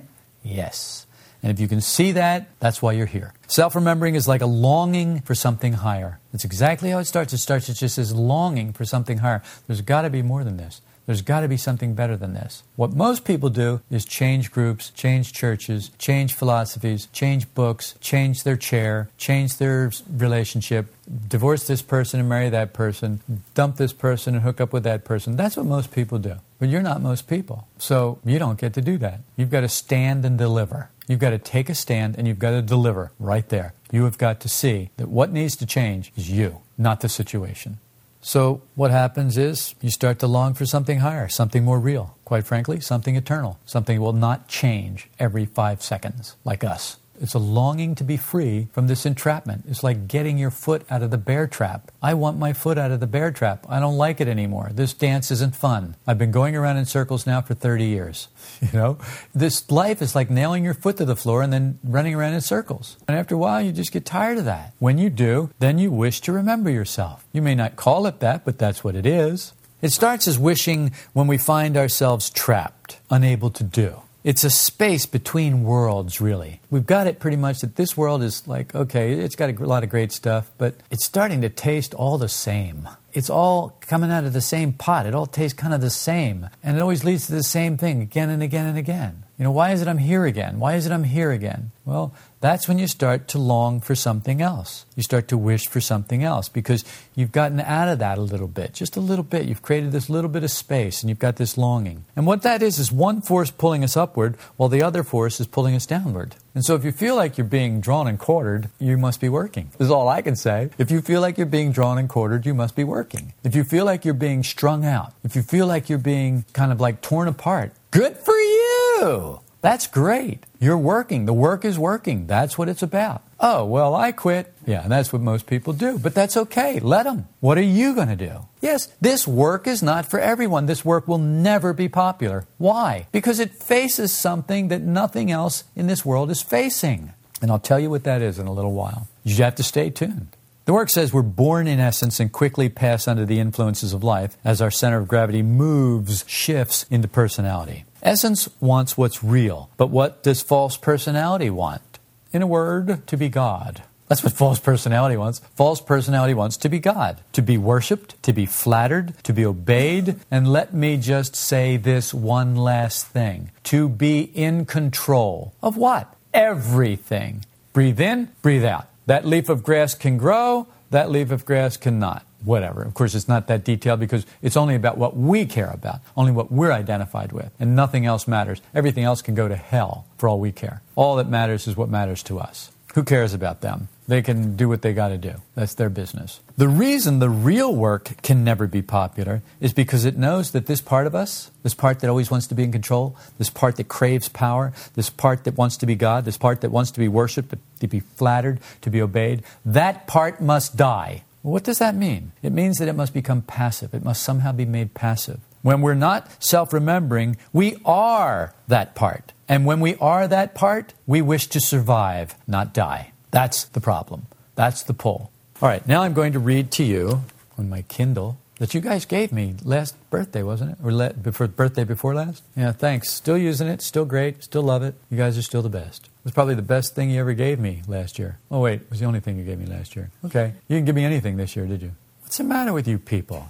Yes. 0.46 1.06
And 1.44 1.52
if 1.52 1.60
you 1.60 1.68
can 1.68 1.82
see 1.82 2.14
that, 2.14 2.48
that's 2.60 2.82
why 2.82 2.94
you're 2.94 3.06
here. 3.06 3.34
Self 3.48 3.76
remembering 3.76 4.16
is 4.16 4.28
like 4.28 4.42
a 4.42 4.48
longing 4.48 5.20
for 5.22 5.36
something 5.36 5.74
higher. 5.74 6.20
That's 6.32 6.46
exactly 6.46 6.90
how 6.90 7.00
it 7.00 7.06
starts. 7.06 7.34
It 7.34 7.40
starts, 7.40 7.68
it 7.68 7.74
just 7.74 7.98
as 7.98 8.16
longing 8.16 8.72
for 8.72 8.86
something 8.86 9.18
higher. 9.18 9.44
There's 9.68 9.82
got 9.82 10.04
to 10.04 10.10
be 10.10 10.22
more 10.22 10.46
than 10.46 10.58
this. 10.58 10.82
There's 11.06 11.22
got 11.22 11.42
to 11.42 11.50
be 11.50 11.58
something 11.58 11.96
better 11.96 12.16
than 12.16 12.34
this. 12.34 12.64
What 12.78 12.94
most 12.94 13.26
people 13.26 13.50
do 13.50 13.82
is 13.92 14.06
change 14.06 14.52
groups, 14.52 14.90
change 14.90 15.34
churches, 15.34 15.92
change 15.98 16.34
philosophies, 16.34 17.08
change 17.12 17.54
books, 17.54 17.96
change 18.00 18.44
their 18.44 18.56
chair, 18.56 19.10
change 19.18 19.58
their 19.58 19.92
relationship, 20.10 20.94
divorce 21.28 21.68
this 21.68 21.82
person 21.82 22.22
and 22.22 22.30
marry 22.30 22.50
that 22.50 22.72
person, 22.72 23.20
dump 23.54 23.76
this 23.76 23.92
person 23.92 24.36
and 24.36 24.44
hook 24.44 24.62
up 24.62 24.72
with 24.72 24.84
that 24.84 25.04
person. 25.04 25.36
That's 25.36 25.58
what 25.58 25.66
most 25.66 25.92
people 25.92 26.20
do. 26.20 26.38
But 26.58 26.70
you're 26.70 26.82
not 26.82 27.02
most 27.02 27.28
people. 27.28 27.68
So 27.78 28.20
you 28.24 28.40
don't 28.40 28.58
get 28.58 28.74
to 28.76 28.82
do 28.82 28.98
that. 29.00 29.20
You've 29.36 29.52
got 29.52 29.62
to 29.62 29.70
stand 29.70 30.24
and 30.24 30.38
deliver. 30.38 30.90
You've 31.08 31.20
got 31.20 31.32
to 31.32 31.38
take 31.38 31.70
a 31.70 31.76
stand 31.76 32.16
and 32.18 32.28
you've 32.28 32.40
got 32.40 32.52
to 32.52 32.62
deliver 32.62 33.12
right 33.20 33.48
there. 33.50 33.74
You 33.92 34.06
have 34.06 34.18
got 34.18 34.40
to 34.42 34.50
see 34.50 34.90
that 34.98 35.10
what 35.10 35.32
needs 35.32 35.56
to 35.58 35.66
change 35.66 36.12
is 36.16 36.30
you, 36.30 36.62
not 36.78 37.02
the 37.02 37.10
situation. 37.10 37.80
So, 38.22 38.62
what 38.76 38.92
happens 38.92 39.38
is 39.38 39.76
you 39.82 39.90
start 39.90 40.20
to 40.20 40.28
long 40.28 40.54
for 40.54 40.66
something 40.66 41.00
higher, 41.00 41.28
something 41.28 41.66
more 41.66 41.80
real. 41.80 42.16
Quite 42.24 42.46
frankly, 42.46 42.80
something 42.80 43.18
eternal, 43.18 43.60
something 43.66 44.00
will 44.00 44.14
not 44.14 44.48
change 44.48 45.10
every 45.20 45.46
five 45.46 45.84
seconds, 45.84 46.38
like 46.46 46.64
us. 46.64 46.98
It's 47.22 47.34
a 47.34 47.40
longing 47.40 47.96
to 47.96 48.04
be 48.04 48.18
free 48.18 48.68
from 48.74 48.88
this 48.88 49.06
entrapment. 49.06 49.66
It's 49.68 49.84
like 49.84 50.08
getting 50.08 50.38
your 50.38 50.52
foot 50.52 50.84
out 50.90 51.04
of 51.04 51.12
the 51.12 51.18
bear 51.18 51.48
trap. 51.48 51.92
I 52.02 52.14
want 52.14 52.38
my 52.38 52.54
foot 52.54 52.78
out 52.78 52.92
of 52.92 53.00
the 53.00 53.08
bear 53.08 53.32
trap. 53.32 53.66
I 53.70 53.80
don't 53.80 53.98
like 53.98 54.20
it 54.20 54.28
anymore. 54.28 54.72
This 54.74 54.94
dance 54.94 55.32
isn't 55.32 55.56
fun. 55.56 55.96
I've 56.08 56.18
been 56.18 56.32
going 56.32 56.56
around 56.56 56.78
in 56.78 56.86
circles 56.86 57.26
now 57.26 57.42
for 57.42 57.54
30 57.54 57.86
years. 57.86 58.28
You 58.64 58.80
know, 58.80 58.98
this 59.36 59.70
life 59.70 60.02
is 60.02 60.16
like 60.16 60.30
nailing 60.30 60.64
your 60.64 60.74
foot 60.74 60.96
to 60.98 61.06
the 61.06 61.18
floor 61.18 61.42
and 61.42 61.52
then 61.52 61.80
running 61.84 62.16
around 62.16 62.34
in 62.34 62.42
circles. 62.42 62.96
And 63.08 63.18
after 63.18 63.36
a 63.36 63.38
while, 63.38 63.62
you 63.62 63.74
just 63.74 63.92
get 63.92 64.06
tired 64.06 64.38
of 64.38 64.46
that. 64.46 64.74
When 64.80 64.98
you 64.98 65.10
do, 65.10 65.52
then 65.60 65.80
you 65.80 65.92
wish 65.92 66.22
to 66.22 66.32
remember 66.32 66.70
yourself. 66.70 67.26
You 67.34 67.42
may 67.42 67.56
not 67.56 67.76
call 67.76 68.08
it 68.08 68.22
that, 68.22 68.46
but 68.46 68.58
that's 68.58 68.84
what 68.84 68.96
it 68.96 69.06
is. 69.06 69.54
It 69.82 69.92
starts 69.92 70.30
as 70.30 70.40
wishing 70.40 70.94
when 71.12 71.28
we 71.28 71.38
find 71.38 71.76
ourselves 71.76 72.30
trapped, 72.30 73.00
unable 73.10 73.50
to 73.50 73.66
do. 73.66 74.03
It's 74.24 74.46
a 74.46 74.50
space 74.50 75.06
between 75.06 75.64
worlds, 75.64 76.22
really. 76.22 76.62
We've 76.70 76.86
got 76.86 77.08
it 77.08 77.20
pretty 77.20 77.36
much 77.36 77.60
that 77.60 77.76
this 77.76 77.98
world 77.98 78.24
is 78.24 78.48
like, 78.48 78.74
okay, 78.74 79.12
it's 79.14 79.36
got 79.36 79.50
a 79.50 79.66
lot 79.66 79.84
of 79.84 79.90
great 79.90 80.14
stuff, 80.14 80.50
but 80.58 80.76
it's 80.90 81.04
starting 81.04 81.42
to 81.42 81.50
taste 81.50 81.94
all 81.94 82.18
the 82.18 82.30
same. 82.30 82.88
It's 83.12 83.30
all 83.30 83.78
coming 83.82 84.12
out 84.12 84.24
of 84.24 84.32
the 84.32 84.40
same 84.40 84.72
pot. 84.72 85.06
It 85.06 85.14
all 85.14 85.26
tastes 85.26 85.60
kind 85.60 85.74
of 85.74 85.82
the 85.82 85.90
same. 85.90 86.50
And 86.64 86.78
it 86.78 86.82
always 86.82 87.04
leads 87.04 87.28
to 87.28 87.34
the 87.34 87.44
same 87.44 87.76
thing 87.78 88.02
again 88.02 88.30
and 88.30 88.42
again 88.42 88.66
and 88.66 88.78
again. 88.78 89.24
You 89.38 89.44
know, 89.44 89.52
why 89.52 89.72
is 89.72 89.82
it 89.82 89.90
I'm 89.90 89.98
here 89.98 90.26
again? 90.26 90.58
Why 90.58 90.76
is 90.76 90.86
it 90.86 90.94
I'm 90.94 91.04
here 91.04 91.32
again? 91.32 91.72
Well, 91.84 92.14
that's 92.44 92.68
when 92.68 92.78
you 92.78 92.88
start 92.88 93.30
to 93.30 93.38
long 93.40 93.80
for 93.80 93.96
something 93.96 94.42
else. 94.42 94.86
You 94.98 95.02
start 95.02 95.30
to 95.30 95.38
wish 95.38 95.66
for 95.66 95.80
something 95.80 96.26
else 96.26 96.50
because 96.50 96.84
you've 97.16 97.32
gotten 97.32 97.62
out 97.62 97.88
of 97.88 98.00
that 98.00 98.18
a 98.18 98.22
little 98.22 98.50
bit, 98.50 98.74
just 98.74 98.98
a 98.98 99.00
little 99.00 99.24
bit. 99.24 99.46
You've 99.46 99.62
created 99.62 99.94
this 99.94 100.10
little 100.10 100.30
bit 100.30 100.44
of 100.44 100.52
space 100.52 101.02
and 101.02 101.10
you've 101.10 101.20
got 101.20 101.38
this 101.38 101.58
longing. 101.58 102.04
And 102.18 102.28
what 102.28 102.42
that 102.42 102.62
is, 102.62 102.80
is 102.80 102.92
one 102.92 103.22
force 103.22 103.50
pulling 103.50 103.82
us 103.82 103.96
upward 103.96 104.36
while 104.58 104.68
the 104.68 104.84
other 104.84 105.04
force 105.04 105.40
is 105.40 105.48
pulling 105.48 105.74
us 105.74 105.86
downward. 105.86 106.36
And 106.54 106.66
so 106.66 106.76
if 106.76 106.84
you 106.84 106.92
feel 106.92 107.16
like 107.16 107.38
you're 107.38 107.48
being 107.48 107.80
drawn 107.80 108.08
and 108.08 108.20
quartered, 108.20 108.70
you 108.78 108.98
must 108.98 109.22
be 109.22 109.30
working. 109.30 109.70
This 109.78 109.86
is 109.86 109.92
all 109.92 110.10
I 110.10 110.22
can 110.22 110.36
say. 110.36 110.70
If 110.78 110.92
you 110.92 111.00
feel 111.00 111.22
like 111.22 111.38
you're 111.38 111.46
being 111.48 111.72
drawn 111.72 111.98
and 111.98 112.10
quartered, 112.10 112.46
you 112.46 112.54
must 112.54 112.76
be 112.76 112.84
working. 112.84 113.32
If 113.46 113.56
you 113.56 113.64
feel 113.64 113.86
like 113.86 114.04
you're 114.04 114.14
being 114.14 114.44
strung 114.44 114.84
out, 114.84 115.14
if 115.24 115.38
you 115.38 115.44
feel 115.44 115.66
like 115.66 115.88
you're 115.88 115.98
being 115.98 116.44
kind 116.52 116.74
of 116.74 116.82
like 116.82 117.00
torn 117.00 117.30
apart, 117.30 117.72
good 117.92 118.18
for 118.18 118.36
you. 118.36 119.40
That's 119.64 119.88
great. 119.88 120.46
You're 120.60 120.78
working. 120.78 121.26
The 121.26 121.32
work 121.32 121.64
is 121.64 121.80
working. 121.80 122.28
That's 122.28 122.58
what 122.58 122.68
it's 122.68 122.84
about. 122.84 123.24
Oh, 123.40 123.64
well, 123.64 123.96
I 123.96 124.12
quit. 124.12 124.54
Yeah, 124.68 124.84
and 124.84 124.92
that's 124.92 125.14
what 125.14 125.22
most 125.22 125.48
people 125.48 125.72
do. 125.72 125.98
But 125.98 126.14
that's 126.14 126.36
okay. 126.36 126.82
Let 126.82 127.04
them. 127.04 127.30
What 127.40 127.58
are 127.58 127.62
you 127.62 127.96
going 127.96 128.10
to 128.10 128.18
do? 128.18 128.46
Yes, 128.60 128.90
this 129.00 129.26
work 129.26 129.66
is 129.66 129.82
not 129.82 130.06
for 130.06 130.20
everyone. 130.20 130.66
This 130.66 130.84
work 130.84 131.08
will 131.08 131.18
never 131.18 131.72
be 131.72 131.88
popular. 131.88 132.46
Why? 132.58 133.08
Because 133.14 133.40
it 133.40 133.56
faces 133.56 134.12
something 134.12 134.68
that 134.68 134.82
nothing 134.82 135.32
else 135.32 135.64
in 135.78 135.88
this 135.88 136.04
world 136.04 136.30
is 136.30 136.42
facing. 136.42 137.14
And 137.42 137.50
I'll 137.50 137.58
tell 137.58 137.80
you 137.80 137.90
what 137.90 138.04
that 138.04 138.22
is 138.22 138.40
in 138.40 138.48
a 138.48 138.54
little 138.54 138.74
while. 138.74 139.08
You 139.24 139.34
have 139.46 139.56
to 139.56 139.64
stay 139.64 139.90
tuned. 139.90 140.36
The 140.66 140.74
work 140.74 140.90
says 140.90 141.14
we're 141.14 141.22
born 141.22 141.68
in 141.68 141.80
essence 141.80 142.20
and 142.20 142.34
quickly 142.34 142.68
pass 142.68 143.08
under 143.08 143.26
the 143.26 143.40
influences 143.40 143.94
of 143.94 144.04
life 144.04 144.36
as 144.44 144.62
our 144.62 144.72
center 144.72 144.98
of 144.98 145.08
gravity 145.08 145.42
moves, 145.42 146.26
shifts 146.28 146.86
into 146.90 147.08
personality. 147.08 147.86
Essence 148.04 148.50
wants 148.60 148.98
what's 148.98 149.24
real, 149.24 149.70
but 149.78 149.90
what 149.90 150.24
does 150.24 150.42
false 150.42 150.76
personality 150.76 151.50
want? 151.50 152.00
In 152.34 152.42
a 152.42 152.48
word, 152.48 153.08
to 153.08 153.16
be 153.16 153.30
God. 153.30 153.84
That's 154.10 154.22
what 154.22 154.34
false 154.44 154.60
personality 154.60 155.16
wants. 155.16 155.40
False 155.56 155.80
personality 155.80 156.34
wants 156.34 156.58
to 156.58 156.70
be 156.70 156.80
God, 156.80 157.22
to 157.32 157.42
be 157.42 157.58
worshiped, 157.58 158.22
to 158.24 158.34
be 158.34 158.46
flattered, 158.46 159.14
to 159.24 159.32
be 159.32 159.46
obeyed. 159.46 160.18
And 160.30 160.52
let 160.52 160.74
me 160.74 160.98
just 160.98 161.34
say 161.34 161.78
this 161.78 162.14
one 162.14 162.58
last 162.58 163.08
thing 163.08 163.52
to 163.64 163.88
be 163.88 164.20
in 164.22 164.66
control 164.66 165.54
of 165.64 165.78
what? 165.78 166.14
Everything. 166.34 167.46
Breathe 167.72 168.02
in, 168.02 168.34
breathe 168.42 168.66
out. 168.66 168.88
That 169.06 169.26
leaf 169.26 169.48
of 169.48 169.64
grass 169.64 169.96
can 169.96 170.18
grow, 170.18 170.68
that 170.90 171.10
leaf 171.10 171.32
of 171.32 171.46
grass 171.46 171.78
cannot 171.78 172.26
whatever. 172.44 172.84
Of 172.84 172.94
course, 172.94 173.16
it's 173.16 173.28
not 173.28 173.48
that 173.48 173.64
detailed 173.64 174.00
because 174.00 174.26
it's 174.42 174.58
only 174.58 174.76
about 174.76 174.98
what 174.98 175.16
we 175.16 175.46
care 175.46 175.70
about, 175.70 176.00
only 176.16 176.32
what 176.32 176.52
we're 176.52 176.72
identified 176.72 177.32
with, 177.32 177.52
and 177.60 177.76
nothing 177.76 178.06
else 178.06 178.28
matters. 178.28 178.62
Everything 178.74 179.04
else 179.04 179.22
can 179.22 179.36
go 179.36 179.48
to 179.48 179.56
hell 179.56 180.06
for 180.18 180.30
all 180.30 180.40
we 180.40 180.52
care. 180.52 180.82
All 180.96 181.16
that 181.18 181.30
matters 181.30 181.68
is 181.68 181.76
what 181.76 181.90
matters 181.90 182.24
to 182.24 182.40
us. 182.40 182.72
Who 182.94 183.04
cares 183.04 183.34
about 183.34 183.62
them? 183.62 183.88
They 184.08 184.22
can 184.22 184.56
do 184.56 184.70
what 184.70 184.84
they 184.84 184.94
got 184.94 185.08
to 185.08 185.18
do. 185.18 185.36
That's 185.56 185.74
their 185.74 185.90
business. 185.90 186.42
The 186.58 186.68
reason 186.68 187.18
the 187.18 187.30
real 187.30 187.74
work 187.74 188.22
can 188.22 188.44
never 188.44 188.68
be 188.68 188.84
popular 188.84 189.42
is 189.60 189.74
because 189.74 190.06
it 190.06 190.16
knows 190.16 190.52
that 190.52 190.68
this 190.68 190.82
part 190.82 191.08
of 191.08 191.16
us, 191.16 191.50
this 191.64 191.74
part 191.74 192.02
that 192.02 192.10
always 192.10 192.30
wants 192.30 192.46
to 192.48 192.56
be 192.56 192.64
in 192.64 192.72
control, 192.72 193.16
this 193.40 193.50
part 193.50 193.78
that 193.78 193.88
craves 193.88 194.30
power, 194.30 194.74
this 194.94 195.10
part 195.10 195.46
that 195.46 195.58
wants 195.58 195.78
to 195.78 195.88
be 195.88 195.96
God, 195.96 196.26
this 196.26 196.38
part 196.38 196.62
that 196.62 196.70
wants 196.70 196.92
to 196.92 197.00
be 197.00 197.08
worshiped, 197.08 197.56
to 197.80 197.88
be 197.88 198.02
flattered, 198.02 198.60
to 198.82 198.92
be 198.92 199.02
obeyed, 199.02 199.42
that 199.66 200.06
part 200.06 200.40
must 200.40 200.76
die 200.76 201.24
what 201.44 201.64
does 201.64 201.80
that 201.80 201.96
mean? 201.96 202.32
It 202.42 202.52
means 202.52 202.78
that 202.78 202.88
it 202.88 202.96
must 202.96 203.14
become 203.14 203.42
passive. 203.42 203.94
It 203.94 204.04
must 204.04 204.24
somehow 204.24 204.52
be 204.54 204.66
made 204.66 204.94
passive. 204.94 205.40
When 205.62 205.82
we're 205.82 205.94
not 205.94 206.44
self 206.44 206.74
remembering, 206.74 207.38
we 207.54 207.78
are 207.86 208.54
that 208.68 208.96
part. 208.96 209.34
And 209.48 209.66
when 209.66 209.80
we 209.80 209.96
are 209.98 210.28
that 210.28 210.56
part, 210.56 210.94
we 211.06 211.22
wish 211.22 211.48
to 211.48 211.60
survive, 211.60 212.36
not 212.48 212.74
die. 212.74 213.12
That's 213.32 213.66
the 213.66 213.82
problem. 213.82 214.28
That's 214.56 214.84
the 214.84 214.94
pull. 214.94 215.32
All 215.62 215.70
right, 215.70 215.86
now 215.88 216.04
I'm 216.04 216.14
going 216.14 216.34
to 216.34 216.40
read 216.40 216.72
to 216.72 216.84
you 216.84 217.24
on 217.58 217.70
my 217.70 217.84
Kindle 217.84 218.38
that 218.60 218.74
you 218.74 218.82
guys 218.82 219.06
gave 219.06 219.32
me 219.32 219.56
last 219.64 219.96
birthday, 220.10 220.44
wasn't 220.44 220.72
it? 220.72 220.78
Or 220.84 220.94
le- 220.94 221.14
before 221.14 221.48
birthday 221.48 221.84
before 221.84 222.16
last? 222.16 222.44
Yeah, 222.56 222.72
thanks. 222.72 223.10
Still 223.12 223.38
using 223.38 223.68
it, 223.68 223.82
still 223.82 224.06
great, 224.06 224.44
still 224.44 224.64
love 224.64 224.84
it. 224.84 224.96
You 225.10 225.18
guys 225.18 225.38
are 225.38 225.42
still 225.42 225.62
the 225.62 225.70
best. 225.70 226.10
It 226.24 226.28
was 226.28 226.34
probably 226.34 226.56
the 226.56 226.62
best 226.62 226.96
thing 226.96 227.10
you 227.10 227.20
ever 227.20 227.34
gave 227.34 227.60
me 227.60 227.82
last 227.86 228.18
year. 228.18 228.40
Oh 228.50 228.62
wait, 228.62 228.80
it 228.80 228.90
was 228.90 229.02
the 229.02 229.06
only 229.06 229.20
thing 229.20 229.38
you 229.38 229.44
gave 229.44 229.60
me 229.60 229.66
last 229.66 229.94
year. 229.94 230.10
Okay. 230.24 230.54
You 230.70 230.78
didn't 230.78 230.86
give 230.86 230.96
me 230.96 231.04
anything 231.04 231.36
this 231.36 231.54
year, 231.54 231.66
did 231.66 231.82
you? 231.82 231.92
What's 232.22 232.38
the 232.38 232.46
matter 232.46 232.72
with 232.72 232.88
you 232.88 232.98
people? 232.98 233.50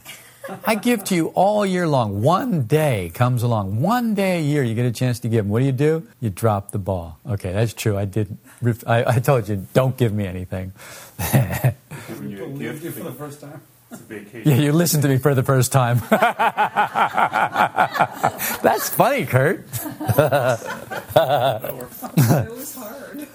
I 0.65 0.73
give 0.73 1.03
to 1.05 1.15
you 1.15 1.27
all 1.35 1.67
year 1.67 1.87
long. 1.87 2.23
One 2.23 2.63
day 2.63 3.11
comes 3.13 3.43
along. 3.43 3.79
One 3.79 4.15
day 4.15 4.39
a 4.39 4.41
year 4.41 4.63
you 4.63 4.73
get 4.73 4.87
a 4.87 4.91
chance 4.91 5.19
to 5.19 5.29
give. 5.29 5.45
them. 5.45 5.49
What 5.49 5.59
do 5.59 5.65
you 5.65 5.71
do? 5.71 6.07
You 6.19 6.31
drop 6.31 6.71
the 6.71 6.79
ball. 6.79 7.19
Okay, 7.29 7.53
that's 7.53 7.73
true. 7.73 7.95
I 7.95 8.05
did. 8.05 8.35
I, 8.87 9.05
I 9.05 9.19
told 9.19 9.47
you, 9.47 9.67
don't 9.75 9.95
give 9.95 10.11
me 10.11 10.25
anything. 10.25 10.73
Giving 12.07 12.31
you 12.31 12.45
a 12.45 12.73
gift 12.73 12.97
for 12.97 13.03
the 13.03 13.11
first 13.11 13.39
time. 13.39 13.61
Yeah, 14.45 14.55
you 14.55 14.71
listened 14.71 15.03
to 15.03 15.09
me 15.09 15.17
for 15.17 15.35
the 15.35 15.43
first 15.43 15.71
time. 15.71 16.01
That's 18.61 18.89
funny, 18.89 19.25
Kurt. 19.25 19.65
it 19.69 20.13
was 22.51 22.75
hard. 22.75 23.27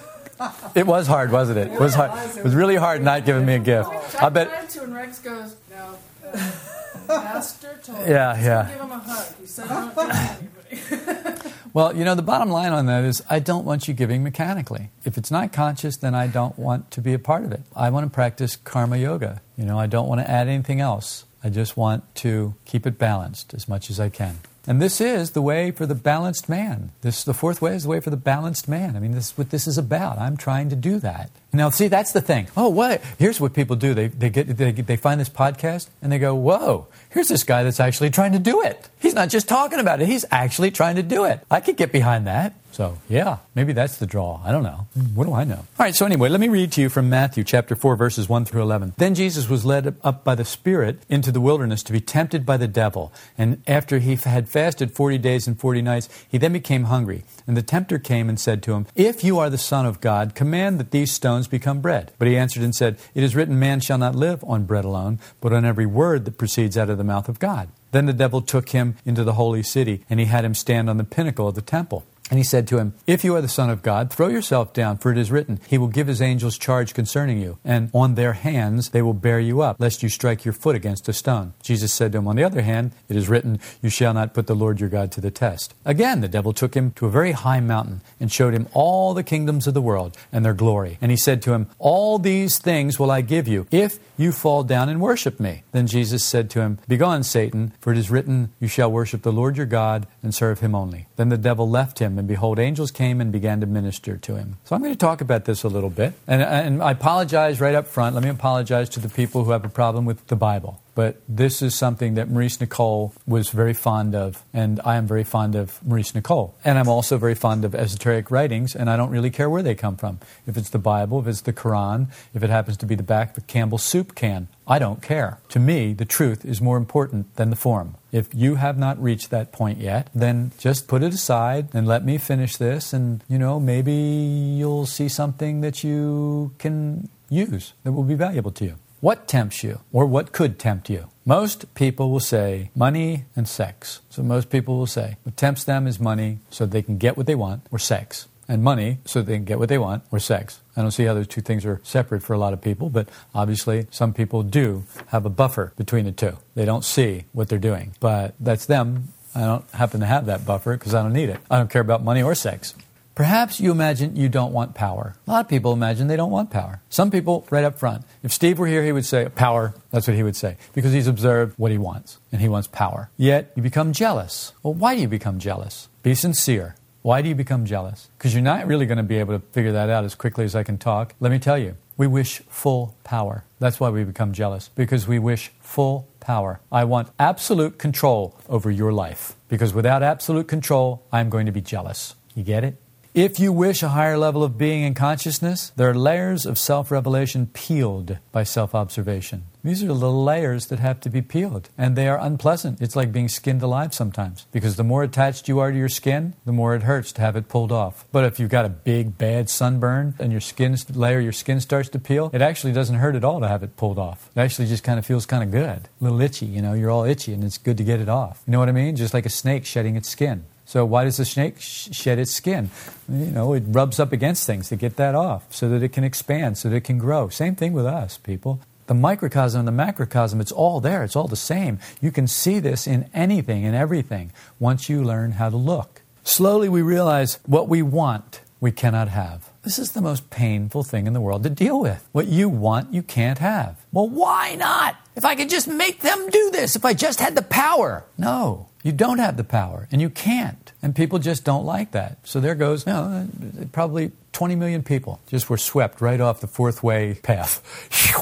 It 0.75 0.87
was 0.87 1.07
hard, 1.07 1.33
wasn't 1.33 1.59
it? 1.59 1.73
It 1.73 1.81
was 1.81 1.94
hard. 1.94 2.12
It 2.37 2.44
was 2.44 2.55
really 2.55 2.77
hard 2.77 3.03
not 3.03 3.25
giving 3.25 3.44
me 3.44 3.55
a 3.55 3.59
gift. 3.59 3.90
I 4.23 4.29
bet. 4.29 4.77
And 4.77 4.94
Rex 4.94 5.18
goes, 5.18 5.57
no. 5.71 5.99
Pastor 7.07 7.79
told 7.83 8.07
yeah, 8.07 8.38
yeah. 8.38 8.68
give 8.68 8.81
him 8.81 8.90
a 8.90 8.99
hug. 8.99 9.35
He 9.40 9.47
said, 9.47 9.68
don't 9.68 9.94
do 9.94 10.01
anybody. 10.03 11.48
Well, 11.72 11.94
you 11.96 12.04
know, 12.04 12.14
the 12.14 12.22
bottom 12.22 12.50
line 12.50 12.72
on 12.72 12.87
that 12.87 13.04
is 13.04 13.22
I 13.28 13.38
don't 13.38 13.64
want 13.64 13.88
you 13.88 13.94
giving 13.94 14.22
mechanically. 14.22 14.90
If 15.04 15.18
it's 15.18 15.31
not 15.31 15.52
conscious, 15.52 15.96
then 15.96 16.14
I 16.14 16.26
don't 16.26 16.59
want 16.59 16.90
to 16.92 17.00
be 17.00 17.12
a 17.12 17.18
part 17.18 17.44
of 17.44 17.52
it. 17.52 17.62
I 17.76 17.90
want 17.90 18.07
to 18.07 18.11
practice 18.11 18.57
karma 18.57 18.96
yoga. 18.96 19.40
You 19.57 19.64
know, 19.64 19.78
I 19.78 19.87
don't 19.87 20.09
want 20.09 20.20
to 20.20 20.31
add 20.31 20.48
anything 20.48 20.81
else. 20.81 21.24
I 21.42 21.50
just 21.50 21.76
want 21.76 22.14
to 22.16 22.54
keep 22.64 22.87
it 22.87 22.98
balanced 22.98 23.54
as 23.54 23.68
much 23.68 23.90
as 23.90 24.00
I 24.00 24.09
can. 24.09 24.38
And 24.68 24.83
this 24.83 25.00
is 25.00 25.31
the 25.31 25.40
way 25.40 25.70
for 25.70 25.87
the 25.87 25.94
balanced 25.94 26.46
man. 26.46 26.92
This 27.00 27.24
the 27.24 27.33
fourth 27.33 27.62
way 27.62 27.74
is 27.74 27.85
the 27.85 27.88
way 27.88 28.00
for 28.00 28.11
the 28.11 28.18
balanced 28.18 28.68
man. 28.68 28.96
I 28.96 29.00
mean, 29.00 29.12
this 29.12 29.31
is 29.31 29.38
what 29.38 29.48
this 29.48 29.66
is 29.66 29.78
about. 29.78 30.18
I'm 30.18 30.37
trying 30.37 30.68
to 30.68 30.76
do 30.76 30.98
that. 30.98 31.31
Now, 31.54 31.70
see, 31.70 31.88
that's 31.88 32.12
the 32.12 32.20
thing. 32.20 32.48
Oh, 32.54 32.68
what? 32.68 33.00
Here's 33.18 33.40
what 33.40 33.54
people 33.54 33.76
do. 33.76 33.94
They, 33.94 34.09
they, 34.09 34.28
get, 34.28 34.59
they, 34.59 34.72
they 34.72 34.96
find 34.98 35.18
this 35.18 35.31
podcast 35.31 35.88
and 36.02 36.12
they 36.12 36.18
go, 36.18 36.35
whoa, 36.35 36.87
here's 37.09 37.28
this 37.28 37.44
guy 37.44 37.62
that's 37.62 37.81
actually 37.81 38.11
trying 38.11 38.33
to 38.33 38.38
do 38.38 38.61
it. 38.61 38.90
He's 39.00 39.14
not 39.14 39.31
just 39.31 39.48
talking 39.48 39.78
about 39.78 40.02
it, 40.02 40.07
he's 40.07 40.26
actually 40.31 40.70
trying 40.70 40.96
to 40.96 41.02
do 41.02 41.24
it. 41.24 41.40
I 41.50 41.61
could 41.61 41.78
get 41.78 41.90
behind 41.90 42.26
that. 42.26 42.52
So, 42.79 42.97
yeah, 43.09 43.38
maybe 43.57 43.73
that's 43.73 43.97
the 43.97 44.07
draw. 44.07 44.41
I 44.45 44.53
don't 44.53 44.62
know. 44.62 44.87
What 45.12 45.27
do 45.27 45.35
I 45.35 45.43
know? 45.43 45.57
All 45.57 45.67
right, 45.81 45.97
so 45.97 46.07
anyway, 46.07 46.29
let 46.29 46.38
me 46.38 46.47
read 46.47 46.71
to 46.75 46.81
you 46.81 46.88
from 46.88 47.11
Matthew 47.11 47.43
chapter 47.43 47.75
4, 47.75 47.97
verses 47.97 48.29
1 48.29 48.45
through 48.45 48.62
11. 48.62 48.93
Then 48.99 49.17
Jesus 49.17 49.49
was 49.49 49.64
led 49.64 49.97
up 50.05 50.23
by 50.23 50.37
the 50.37 50.45
Spirit 50.45 51.03
into 51.09 51.33
the 51.33 51.41
wilderness 51.41 51.83
to 51.83 51.93
be 51.93 52.01
tempted 52.01 52.47
by 52.47 52.57
the 52.57 52.69
devil. 52.69 53.12
And 53.37 53.64
after 53.67 53.99
he 53.99 54.14
had 54.14 54.49
fasted 54.49 54.95
40 54.95 55.19
days 55.19 55.49
and 55.49 55.59
40 55.59 55.83
nights, 55.83 56.09
he 56.29 56.38
then 56.38 56.53
became 56.53 56.85
hungry. 56.85 57.25
And 57.49 57.57
the 57.57 57.62
tempter 57.62 57.99
came 57.99 58.29
and 58.29 58.38
said 58.38 58.62
to 58.62 58.75
him, 58.75 58.87
If 58.95 59.25
you 59.25 59.41
are 59.41 59.51
the 59.51 59.59
Son 59.59 59.85
of 59.85 60.01
God, 60.01 60.37
command 60.37 60.79
that 60.79 60.93
these 60.93 61.11
stones 61.11 61.49
become 61.49 61.81
bread. 61.81 62.12
But 62.17 62.29
he 62.29 62.37
answered 62.37 62.62
and 62.62 62.77
said, 62.77 62.97
It 63.12 63.25
is 63.25 63.35
written, 63.35 63.59
Man 63.59 63.81
shall 63.81 63.99
not 63.99 64.14
live 64.14 64.45
on 64.45 64.67
bread 64.67 64.85
alone, 64.85 65.19
but 65.41 65.53
on 65.53 65.64
every 65.64 65.87
word 65.87 66.27
that 66.27 66.38
proceeds 66.38 66.79
out 66.79 66.91
of 66.91 66.99
the 66.99 67.03
mouth 67.03 67.29
of 67.29 67.41
God. 67.41 67.71
Then 67.91 68.07
the 68.07 68.12
devil 68.12 68.43
took 68.43 68.69
him 68.69 68.97
into 69.05 69.25
the 69.25 69.33
holy 69.33 69.62
city, 69.62 70.05
and 70.09 70.21
he 70.21 70.27
had 70.27 70.45
him 70.45 70.55
stand 70.55 70.88
on 70.88 70.99
the 70.99 71.05
pinnacle 71.05 71.49
of 71.49 71.55
the 71.55 71.62
temple. 71.62 72.05
And 72.31 72.38
he 72.38 72.45
said 72.45 72.67
to 72.69 72.79
him, 72.79 72.95
If 73.07 73.25
you 73.25 73.35
are 73.35 73.41
the 73.41 73.49
Son 73.49 73.71
of 73.71 73.83
God, 73.83 74.11
throw 74.11 74.29
yourself 74.29 74.73
down, 74.73 74.99
for 74.99 75.11
it 75.11 75.19
is 75.19 75.31
written, 75.31 75.61
He 75.69 75.79
will 75.79 75.88
give 75.88 76.07
His 76.07 76.21
angels 76.21 76.59
charge 76.59 76.95
concerning 76.95 77.41
you, 77.41 77.59
and 77.64 77.91
on 77.95 78.14
their 78.14 78.35
hands 78.35 78.91
they 78.91 79.03
will 79.03 79.14
bear 79.14 79.41
you 79.41 79.62
up, 79.62 79.77
lest 79.79 80.03
you 80.03 80.09
strike 80.09 80.45
your 80.45 80.53
foot 80.53 80.77
against 80.77 81.09
a 81.09 81.12
stone. 81.12 81.55
Jesus 81.62 81.93
said 81.93 82.12
to 82.12 82.19
him, 82.19 82.29
On 82.29 82.37
the 82.37 82.45
other 82.45 82.62
hand, 82.62 82.93
it 83.09 83.17
is 83.17 83.29
written, 83.29 83.61
You 83.83 83.91
shall 83.91 84.14
not 84.14 84.35
put 84.35 84.47
the 84.47 84.55
Lord 84.55 84.81
your 84.81 84.88
God 84.88 85.11
to 85.12 85.21
the 85.21 85.31
test. 85.31 85.75
Again, 85.85 86.21
the 86.21 86.29
devil 86.29 86.53
took 86.53 86.75
him 86.75 86.93
to 86.93 87.07
a 87.07 87.11
very 87.11 87.33
high 87.33 87.61
mountain, 87.61 88.03
and 88.21 88.31
showed 88.31 88.55
him 88.55 88.69
all 88.73 89.14
the 89.14 89.23
kingdoms 89.23 89.67
of 89.67 89.75
the 89.75 89.83
world 89.83 90.17
and 90.33 90.45
their 90.45 90.55
glory. 90.55 90.99
And 91.01 91.11
he 91.11 91.17
said 91.17 91.43
to 91.43 91.53
him, 91.53 91.69
All 91.79 92.19
these 92.19 92.59
things 92.59 92.99
will 92.99 93.11
I 93.11 93.21
give 93.21 93.49
you, 93.49 93.67
if 93.71 93.99
you 94.19 94.33
fall 94.33 94.64
down 94.64 94.88
and 94.88 95.01
worship 95.01 95.38
me. 95.38 95.62
Then 95.71 95.87
Jesus 95.87 96.25
said 96.25 96.51
to 96.51 96.61
him, 96.61 96.79
Begone, 96.88 97.23
Satan, 97.23 97.73
for 97.81 97.93
it 97.93 97.99
is 97.99 98.11
written, 98.11 98.53
You 98.59 98.67
shall 98.67 98.91
worship 98.91 99.23
the 99.23 99.33
Lord 99.33 99.57
your 99.57 99.67
God 99.67 100.07
and 100.23 100.35
serve 100.35 100.59
him 100.59 100.75
only. 100.75 101.07
Then 101.17 101.29
the 101.29 101.38
devil 101.38 101.71
left 101.71 102.01
him, 102.01 102.17
and 102.18 102.28
behold, 102.28 102.59
angels 102.59 102.90
came 102.90 103.20
and 103.20 103.33
began 103.33 103.61
to 103.61 103.66
minister 103.66 104.16
to 104.16 104.37
him. 104.37 104.57
So 104.64 104.74
I'm 104.74 104.83
going 104.83 104.92
to 104.92 104.98
talk 104.98 105.20
about 105.20 105.44
this 105.44 105.62
a 105.62 105.68
little 105.68 105.90
bit. 105.90 106.14
And, 106.26 106.42
and 106.42 106.83
I 106.83 106.92
apologize 106.92 107.61
right 107.61 107.74
up 107.74 107.87
front. 107.87 108.14
Let 108.14 108.24
me 108.24 108.31
apologize 108.31 108.88
to 108.90 109.00
the 109.00 109.09
people 109.09 109.44
who 109.44 109.52
have 109.52 109.64
a 109.64 109.68
problem 109.68 110.04
with 110.04 110.26
the 110.26 110.37
Bible. 110.37 110.83
But 110.99 111.23
this 111.29 111.63
is 111.63 111.77
something 111.77 112.15
that 112.15 112.29
Maurice 112.29 112.57
Nicoll 112.57 113.13
was 113.25 113.51
very 113.51 113.73
fond 113.73 114.17
of, 114.17 114.43
and 114.53 114.81
I 114.85 114.97
am 114.97 115.07
very 115.07 115.23
fond 115.23 115.55
of 115.55 115.79
Maurice 115.87 116.11
Nicoll. 116.11 116.55
And 116.65 116.77
I'm 116.77 116.89
also 116.89 117.19
very 117.19 117.37
fond 117.37 117.65
of 117.65 117.73
esoteric 117.73 118.33
writings, 118.33 118.75
and 118.75 118.91
I 118.91 118.97
don't 118.97 119.11
really 119.11 119.31
care 119.31 119.49
where 119.49 119.63
they 119.63 119.77
come 119.77 119.97
from. 119.97 120.19
If 120.45 120.57
it's 120.57 120.71
the 120.71 120.79
Bible, 120.81 121.21
if 121.21 121.29
it's 121.29 121.43
the 121.43 121.53
Quran, 121.53 122.09
if 122.35 122.43
it 122.43 122.51
happens 122.51 122.77
to 122.79 122.87
be 122.87 122.97
the 122.97 123.05
back 123.05 123.31
of 123.31 123.45
a 123.45 123.47
Campbell 123.47 123.79
soup 123.79 124.17
can, 124.17 124.49
I 124.67 124.81
don't 124.81 125.01
care. 125.01 125.39
To 125.51 125.61
me, 125.61 125.93
the 125.93 126.05
truth 126.05 126.45
is 126.45 126.61
more 126.61 126.77
important 126.77 127.37
than 127.37 127.51
the 127.51 127.55
form. 127.55 127.95
If 128.11 128.35
you 128.35 128.57
have 128.57 128.77
not 128.77 129.01
reached 129.01 129.31
that 129.31 129.53
point 129.53 129.79
yet, 129.79 130.11
then 130.17 130.51
just 130.59 130.89
put 130.89 131.05
it 131.05 131.15
aside 131.15 131.69
and 131.75 131.87
let 131.87 132.05
me 132.05 132.19
finish 132.19 132.57
this, 132.57 132.93
and 132.93 133.23
you 133.29 133.39
know, 133.39 133.61
maybe 133.61 133.95
you'll 133.95 134.87
see 134.87 135.09
something 135.09 135.61
that 135.61 135.85
you 135.85 136.55
can 136.59 137.09
use 137.31 137.75
that 137.85 137.93
will 137.93 138.03
be 138.03 138.17
valuable 138.17 138.51
to 138.51 138.65
you. 138.65 138.75
What 139.01 139.29
tempts 139.29 139.63
you, 139.63 139.81
or 139.93 140.07
what 140.07 140.33
could 140.33 140.59
tempt 140.59 140.91
you? 140.91 141.09
Most 141.25 141.73
people 141.75 142.11
will 142.11 142.19
say 142.19 142.71
money 142.75 143.27
and 143.37 143.47
sex. 143.47 144.01
So 144.11 144.25
most 144.25 144.51
people 144.51 144.77
will 144.77 144.89
say 144.89 145.19
what 145.23 145.37
tempts 145.37 145.63
them 145.63 145.87
is 145.87 146.01
money 146.01 146.39
so 146.51 146.67
they 146.67 146.83
can 146.83 146.99
get 146.99 147.17
what 147.17 147.27
they 147.27 147.37
want, 147.37 147.63
or 147.71 147.79
sex. 147.79 148.27
And 148.49 148.65
money 148.65 148.99
so 149.05 149.23
they 149.23 149.35
can 149.35 149.45
get 149.45 149.61
what 149.61 149.69
they 149.69 149.79
want, 149.79 150.03
or 150.11 150.19
sex. 150.19 150.61
I 150.77 150.83
don't 150.83 150.91
see 150.91 151.05
how 151.05 151.15
those 151.15 151.29
two 151.29 151.43
things 151.43 151.65
are 151.65 151.81
separate 151.85 152.25
for 152.25 152.33
a 152.33 152.39
lot 152.39 152.53
of 152.53 152.61
people, 152.61 152.91
but 152.91 153.09
obviously 153.35 153.87
some 153.93 154.13
people 154.13 154.43
do 154.43 154.83
have 155.09 155.25
a 155.25 155.31
buffer 155.31 155.73
between 155.77 156.05
the 156.05 156.13
two. 156.13 156.37
They 156.57 156.65
don't 156.65 156.85
see 156.85 157.25
what 157.33 157.49
they're 157.49 157.59
doing. 157.59 157.93
But 158.01 158.35
that's 158.41 158.67
them. 158.67 159.13
I 159.33 159.43
don't 159.43 159.71
happen 159.71 160.01
to 160.01 160.07
have 160.07 160.27
that 160.27 160.45
buffer 160.45 160.77
because 160.77 160.95
I 160.95 161.03
don't 161.03 161.13
need 161.13 161.29
it. 161.29 161.39
I 161.49 161.59
don't 161.59 161.71
care 161.71 161.83
about 161.83 162.03
money 162.03 162.23
or 162.23 162.35
sex. 162.35 162.75
Perhaps 163.18 163.59
you 163.59 163.72
imagine 163.72 164.14
you 164.14 164.28
don't 164.28 164.52
want 164.52 164.76
power. 164.76 165.16
A 165.26 165.31
lot 165.33 165.40
of 165.40 165.48
people 165.48 165.72
imagine 165.72 166.07
they 166.07 166.14
don't 166.14 166.31
want 166.31 166.52
power. 166.52 166.81
Some 166.88 167.11
people, 167.11 167.44
right 167.50 167.64
up 167.64 167.76
front. 167.76 168.04
If 168.22 168.33
Steve 168.33 168.61
were 168.61 168.68
here, 168.68 168.85
he 168.85 168.92
would 168.92 169.04
say, 169.04 169.28
Power. 169.28 169.74
That's 169.90 170.07
what 170.07 170.16
he 170.16 170.22
would 170.22 170.37
say, 170.37 170.57
because 170.72 170.92
he's 170.92 171.09
observed 171.09 171.59
what 171.59 171.72
he 171.72 171.78
wants, 171.78 172.18
and 172.31 172.40
he 172.40 172.48
wants 172.48 172.68
power. 172.68 173.11
Yet 173.16 173.50
you 173.57 173.62
become 173.64 173.92
jealous. 173.92 174.52
Well, 174.62 174.72
why 174.72 174.94
do 174.94 175.00
you 175.00 175.09
become 175.09 175.40
jealous? 175.40 175.88
Be 176.04 176.14
sincere. 176.14 176.76
Why 177.02 177.20
do 177.20 177.28
you 177.28 177.35
become 177.35 177.64
jealous? 177.64 178.09
Because 178.16 178.35
you're 178.35 178.40
not 178.40 178.68
really 178.68 178.87
going 178.87 178.98
to 178.98 179.02
be 179.02 179.18
able 179.18 179.37
to 179.37 179.44
figure 179.46 179.72
that 179.72 179.90
out 179.90 180.04
as 180.04 180.14
quickly 180.14 180.44
as 180.44 180.54
I 180.54 180.62
can 180.62 180.78
talk. 180.78 181.12
Let 181.18 181.33
me 181.33 181.40
tell 181.40 181.59
you, 181.59 181.74
we 181.96 182.07
wish 182.07 182.38
full 182.48 182.94
power. 183.02 183.42
That's 183.59 183.81
why 183.81 183.90
we 183.90 184.04
become 184.04 184.33
jealous, 184.33 184.70
because 184.76 185.09
we 185.09 185.18
wish 185.18 185.50
full 185.59 186.07
power. 186.20 186.61
I 186.70 186.85
want 186.85 187.09
absolute 187.18 187.78
control 187.78 188.38
over 188.48 188.70
your 188.70 188.92
life, 188.92 189.35
because 189.48 189.74
without 189.74 190.04
absolute 190.04 190.46
control, 190.46 191.02
I'm 191.11 191.31
going 191.31 191.46
to 191.46 191.52
be 191.52 191.61
jealous. 191.61 192.14
You 192.37 192.44
get 192.44 192.62
it? 192.62 192.76
If 193.18 193.40
you 193.40 193.52
wish 193.52 193.83
a 193.83 193.88
higher 193.88 194.16
level 194.16 194.44
of 194.44 194.57
being 194.57 194.85
and 194.85 194.94
consciousness, 194.94 195.72
there 195.74 195.90
are 195.90 195.92
layers 195.92 196.46
of 196.46 196.57
self 196.57 196.92
revelation 196.92 197.48
peeled 197.48 198.18
by 198.31 198.44
self 198.44 198.76
observation. 198.76 199.42
These 199.64 199.83
are 199.83 199.88
the 199.88 200.12
layers 200.12 200.66
that 200.66 200.78
have 200.78 201.00
to 201.00 201.11
be 201.11 201.20
peeled, 201.20 201.68
and 201.76 201.96
they 201.96 202.07
are 202.07 202.20
unpleasant. 202.20 202.81
It's 202.81 202.94
like 202.94 203.11
being 203.11 203.26
skinned 203.26 203.61
alive 203.61 203.92
sometimes, 203.92 204.46
because 204.52 204.76
the 204.76 204.85
more 204.85 205.02
attached 205.02 205.48
you 205.48 205.59
are 205.59 205.72
to 205.72 205.76
your 205.76 205.88
skin, 205.88 206.35
the 206.44 206.52
more 206.52 206.76
it 206.76 206.85
hurts 206.85 207.11
to 207.14 207.20
have 207.20 207.35
it 207.35 207.48
pulled 207.48 207.72
off. 207.72 208.04
But 208.12 208.24
if 208.24 208.38
you've 208.38 208.50
got 208.50 208.64
a 208.64 208.68
big, 208.68 209.18
bad 209.18 209.50
sunburn 209.50 210.14
and 210.20 210.31
your 210.31 210.40
skin 210.40 210.76
layer, 210.94 211.18
your 211.18 211.33
skin 211.33 211.61
starts 211.61 211.88
to 211.88 211.98
peel, 211.98 212.31
it 212.33 212.40
actually 212.40 212.72
doesn't 212.72 213.00
hurt 213.02 213.16
at 213.16 213.24
all 213.24 213.40
to 213.40 213.48
have 213.48 213.64
it 213.64 213.76
pulled 213.76 213.98
off. 213.98 214.31
It 214.37 214.38
actually 214.38 214.68
just 214.68 214.85
kind 214.85 214.96
of 214.96 215.04
feels 215.04 215.26
kind 215.26 215.42
of 215.42 215.50
good, 215.50 215.88
a 216.00 216.04
little 216.04 216.20
itchy. 216.20 216.46
You 216.46 216.62
know, 216.62 216.72
you're 216.72 216.92
all 216.92 217.02
itchy, 217.02 217.35
and 217.35 217.42
it's 217.42 217.59
good 217.59 217.78
to 217.78 217.85
get 217.85 217.98
it 217.98 218.09
off. 218.09 218.44
You 218.46 218.52
know 218.52 218.61
what 218.61 218.68
I 218.68 218.72
mean? 218.72 218.94
Just 218.94 219.12
like 219.12 219.26
a 219.26 219.31
snake 219.31 219.66
shedding 219.66 219.96
its 219.96 220.09
skin. 220.09 220.44
So 220.68 220.85
why 220.85 221.04
does 221.04 221.16
the 221.16 221.24
snake 221.24 221.59
sh- 221.61 221.88
shed 221.92 222.18
its 222.18 222.31
skin? 222.31 222.68
You 223.09 223.31
know, 223.31 223.54
it 223.54 223.62
rubs 223.66 223.98
up 223.98 224.12
against 224.12 224.46
things 224.46 224.68
to 224.68 224.76
get 224.76 224.96
that 224.96 225.14
off 225.14 225.46
so 225.48 225.66
that 225.70 225.83
it 225.83 225.94
can 225.94 226.04
expand, 226.04 226.59
so 226.59 226.68
that 226.68 226.76
it 226.76 226.85
can 226.85 226.98
grow. 226.98 227.31
Same 227.31 227.54
thing 227.54 227.72
with 227.72 227.87
us, 227.87 228.18
people. 228.18 228.61
The 228.87 228.92
microcosm 228.92 229.61
and 229.61 229.66
the 229.66 229.72
macrocosm, 229.72 230.42
it's 230.42 230.52
all 230.52 230.81
there. 230.81 231.02
It's 231.04 231.16
all 231.16 231.26
the 231.26 231.37
same. 231.37 231.78
You 232.02 232.11
can 232.11 232.26
see 232.26 232.59
this 232.59 232.87
in 232.87 233.09
anything 233.14 233.64
and 233.64 233.74
everything 233.74 234.31
once 234.59 234.90
you 234.90 235.02
learn 235.02 235.33
how 235.33 235.48
to 235.48 235.57
look. 235.57 236.02
Slowly 236.22 236.68
we 236.68 236.83
realize 236.83 237.38
what 237.46 237.66
we 237.66 237.81
want, 237.81 238.42
we 238.61 238.73
cannot 238.73 239.09
have. 239.09 239.51
This 239.62 239.79
is 239.79 239.92
the 239.92 240.01
most 240.01 240.31
painful 240.31 240.83
thing 240.83 241.07
in 241.07 241.12
the 241.12 241.21
world 241.21 241.42
to 241.44 241.51
deal 241.51 241.81
with. 241.81 242.09
What 242.12 242.27
you 242.29 242.49
want, 242.49 242.92
you 242.92 243.03
can't 243.03 243.38
have. 243.38 243.77
Well, 243.92 244.09
why 244.09 244.55
not? 244.57 244.97
If 245.14 245.25
I 245.25 245.35
could 245.35 245.51
just 245.51 245.68
make 245.68 246.01
them 246.01 246.29
do 246.31 246.51
this, 246.51 246.77
if 246.77 246.85
I 246.85 246.94
just 246.94 247.21
had 247.21 247.35
the 247.35 247.42
power. 247.42 248.05
No. 248.16 248.68
You 248.83 248.92
don't 248.92 249.18
have 249.18 249.37
the 249.37 249.44
power, 249.44 249.88
and 249.90 250.01
you 250.01 250.09
can't. 250.09 250.73
And 250.83 250.94
people 250.94 251.18
just 251.18 251.44
don't 251.44 251.64
like 251.64 251.90
that. 251.90 252.18
So 252.23 252.40
there 252.40 252.55
goes, 252.55 252.87
you 252.87 252.92
know, 252.92 253.29
probably 253.73 254.12
20 254.33 254.55
million 254.55 254.83
people 254.83 255.21
just 255.27 255.51
were 255.51 255.57
swept 255.57 256.01
right 256.01 256.21
off 256.21 256.40
the 256.40 256.47
fourth 256.47 256.83
way 256.83 257.14
path, 257.14 257.61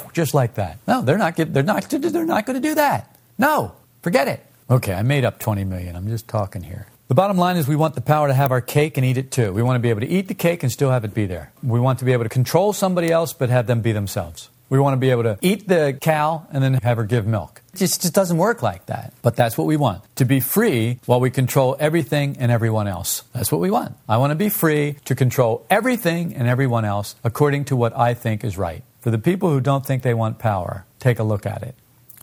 just 0.13 0.33
like 0.33 0.55
that. 0.55 0.79
No, 0.89 1.03
they're 1.03 1.19
not. 1.19 1.37
They're 1.37 1.63
not. 1.63 1.89
They're 1.91 2.25
not 2.25 2.47
going 2.47 2.61
to 2.61 2.69
do 2.69 2.75
that. 2.77 3.17
No, 3.39 3.73
forget 4.03 4.29
it. 4.29 4.45
Okay, 4.71 4.95
I 4.95 5.03
made 5.03 5.25
up 5.25 5.39
20 5.39 5.65
million. 5.65 5.95
I'm 5.95 6.09
just 6.09 6.27
talking 6.27 6.63
here. 6.63 6.87
The 7.09 7.15
bottom 7.15 7.39
line 7.39 7.57
is 7.57 7.69
we 7.69 7.77
want 7.77 7.95
the 7.95 8.01
power 8.01 8.27
to 8.27 8.35
have 8.35 8.51
our 8.51 8.61
cake 8.61 8.97
and 8.97 9.07
eat 9.07 9.17
it 9.17 9.31
too. 9.31 9.53
We 9.53 9.63
want 9.63 9.77
to 9.77 9.81
be 9.81 9.91
able 9.91 10.01
to 10.01 10.09
eat 10.09 10.27
the 10.27 10.35
cake 10.35 10.65
and 10.65 10.73
still 10.73 10.91
have 10.91 11.05
it 11.05 11.15
be 11.15 11.27
there. 11.27 11.53
We 11.63 11.79
want 11.79 12.01
to 12.01 12.05
be 12.05 12.13
able 12.13 12.25
to 12.25 12.29
control 12.29 12.73
somebody 12.73 13.13
else 13.13 13.33
but 13.33 13.49
have 13.49 13.69
them 13.69 13.81
be 13.81 13.93
themselves. 13.93 14.51
We 14.69 14.81
want 14.81 14.95
to 14.95 14.97
be 14.97 15.11
able 15.11 15.23
to 15.23 15.39
eat 15.41 15.69
the 15.69 15.97
cow 16.01 16.49
and 16.51 16.65
then 16.65 16.75
have 16.75 16.97
her 16.97 17.05
give 17.05 17.25
milk. 17.25 17.63
It 17.73 17.79
just, 17.79 18.03
just 18.03 18.13
doesn't 18.13 18.37
work 18.37 18.61
like 18.61 18.87
that. 18.87 19.13
But 19.23 19.37
that's 19.37 19.57
what 19.57 19.69
we 19.69 19.77
want. 19.77 20.03
To 20.17 20.25
be 20.25 20.41
free 20.41 20.99
while 21.07 21.21
we 21.21 21.31
control 21.31 21.77
everything 21.79 22.39
and 22.41 22.51
everyone 22.51 22.89
else. 22.89 23.23
That's 23.33 23.53
what 23.53 23.61
we 23.61 23.71
want. 23.71 23.95
I 24.09 24.17
want 24.17 24.33
to 24.33 24.35
be 24.35 24.49
free 24.49 24.97
to 25.05 25.15
control 25.15 25.65
everything 25.71 26.35
and 26.35 26.49
everyone 26.49 26.85
else 26.85 27.15
according 27.23 27.67
to 27.67 27.77
what 27.77 27.97
I 27.97 28.15
think 28.15 28.43
is 28.43 28.59
right. 28.59 28.83
For 29.01 29.13
the 29.13 29.19
people 29.19 29.51
who 29.51 29.61
don't 29.61 29.87
think 29.87 30.03
they 30.03 30.15
want 30.15 30.41
power, 30.41 30.85
take 30.99 31.21
a 31.21 31.23
look 31.23 31.47
at 31.47 31.63
it. 31.63 31.77